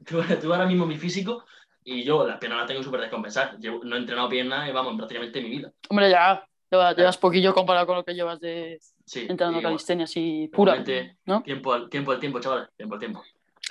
[0.06, 1.44] tú, tú ahora mismo mi físico
[1.84, 3.58] y yo las piernas las tengo súper descompensadas.
[3.60, 5.72] Llevo- no he entrenado piernas, eh, vamos, en prácticamente mi vida.
[5.88, 6.44] Hombre, ya.
[6.70, 9.26] Llevas, llevas poquillo comparado con lo que llevas de Sí.
[9.28, 10.82] entrenando y, calistenia así pura.
[11.26, 11.42] ¿no?
[11.42, 12.68] Tiempo al tiempo, al tiempo, chavales.
[12.76, 13.22] Tiempo al tiempo.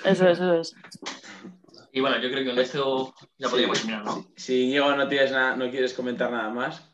[0.04, 0.74] Eso es, eso es.
[1.96, 3.86] Y bueno, yo creo que con esto ya podríamos Sí.
[3.86, 4.22] terminar, ¿no?
[4.36, 6.90] Si, si Diego no, tienes nada, no quieres comentar nada más.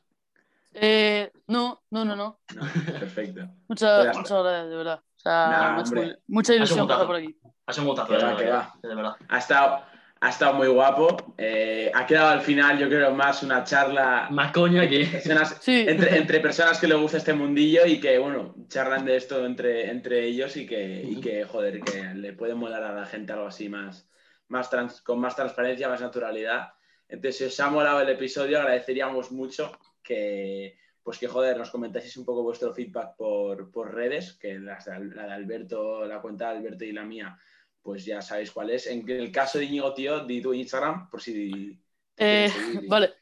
[0.75, 2.39] Eh, no, no, no, no.
[2.55, 2.61] No,
[2.99, 3.41] perfecto.
[3.67, 5.01] Muchas, Pues gracias, de verdad.
[5.17, 6.03] O sea, Nah, me ha hecho hombre.
[6.05, 7.37] muy- mucha ilusión Ha sido un pasar por aquí.
[7.67, 8.75] Ha sido un gustazo, de verdad, que va.
[8.83, 9.17] de verdad.
[9.29, 9.83] Ha estado,
[10.21, 11.35] ha estado muy guapo.
[11.39, 15.07] Eh, ha quedado al final, yo creo, más una charla Más coña que.
[15.07, 19.17] personas- Sí, entre, entre personas que le gusta este mundillo y que, bueno, charlan de
[19.17, 23.07] esto entre, entre ellos y que, y que, joder, que le puede molar a la
[23.07, 24.07] gente algo así más,
[24.51, 26.75] más trans- con más transparencia, más naturalidad.
[27.09, 29.73] Entonces, si os ha molado el episodio, agradeceríamos mucho
[30.03, 34.85] que, pues que, joder, nos comentaseis un poco vuestro feedback por, por redes, que las
[34.85, 37.37] de Al- la de Alberto, la cuenta de Alberto y la mía,
[37.83, 38.87] pues ya sabéis cuál es.
[38.87, 41.81] En el caso de Íñigo, tío, di tu Instagram, por si...
[42.15, 42.89] te eh, seguir.
[42.89, 43.15] vale.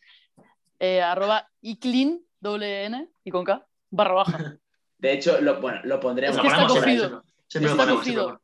[0.81, 4.59] Eh, arroba iclean, doble N y con K, barra baja.
[4.99, 6.37] De hecho, lo, bueno, lo pondremos.
[6.37, 7.09] Es que está cogido.
[7.09, 7.31] siempre.
[7.47, 8.41] Siempre lo Está ponemos,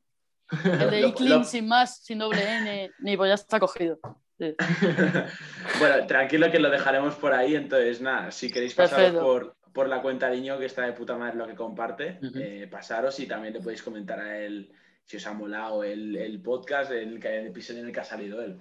[0.51, 3.99] El de lo- sin más, sin doble N, ni pues ya está cogido.
[4.38, 4.55] Sí.
[5.78, 7.55] bueno, tranquilo que lo dejaremos por ahí.
[7.55, 11.16] Entonces, nada, si queréis pasaros por, por la cuenta de Niño, que está de puta
[11.16, 14.72] madre lo que comparte, eh, pasaros y también le podéis comentar a él
[15.05, 18.05] si os ha molado el, el podcast, el, que- el episodio en el que ha
[18.05, 18.59] salido él.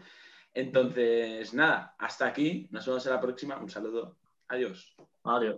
[0.54, 2.68] Entonces, nada, hasta aquí.
[2.70, 3.58] Nos vemos en la próxima.
[3.58, 4.18] Un saludo.
[4.50, 4.96] Adiós.
[5.24, 5.58] Adiós.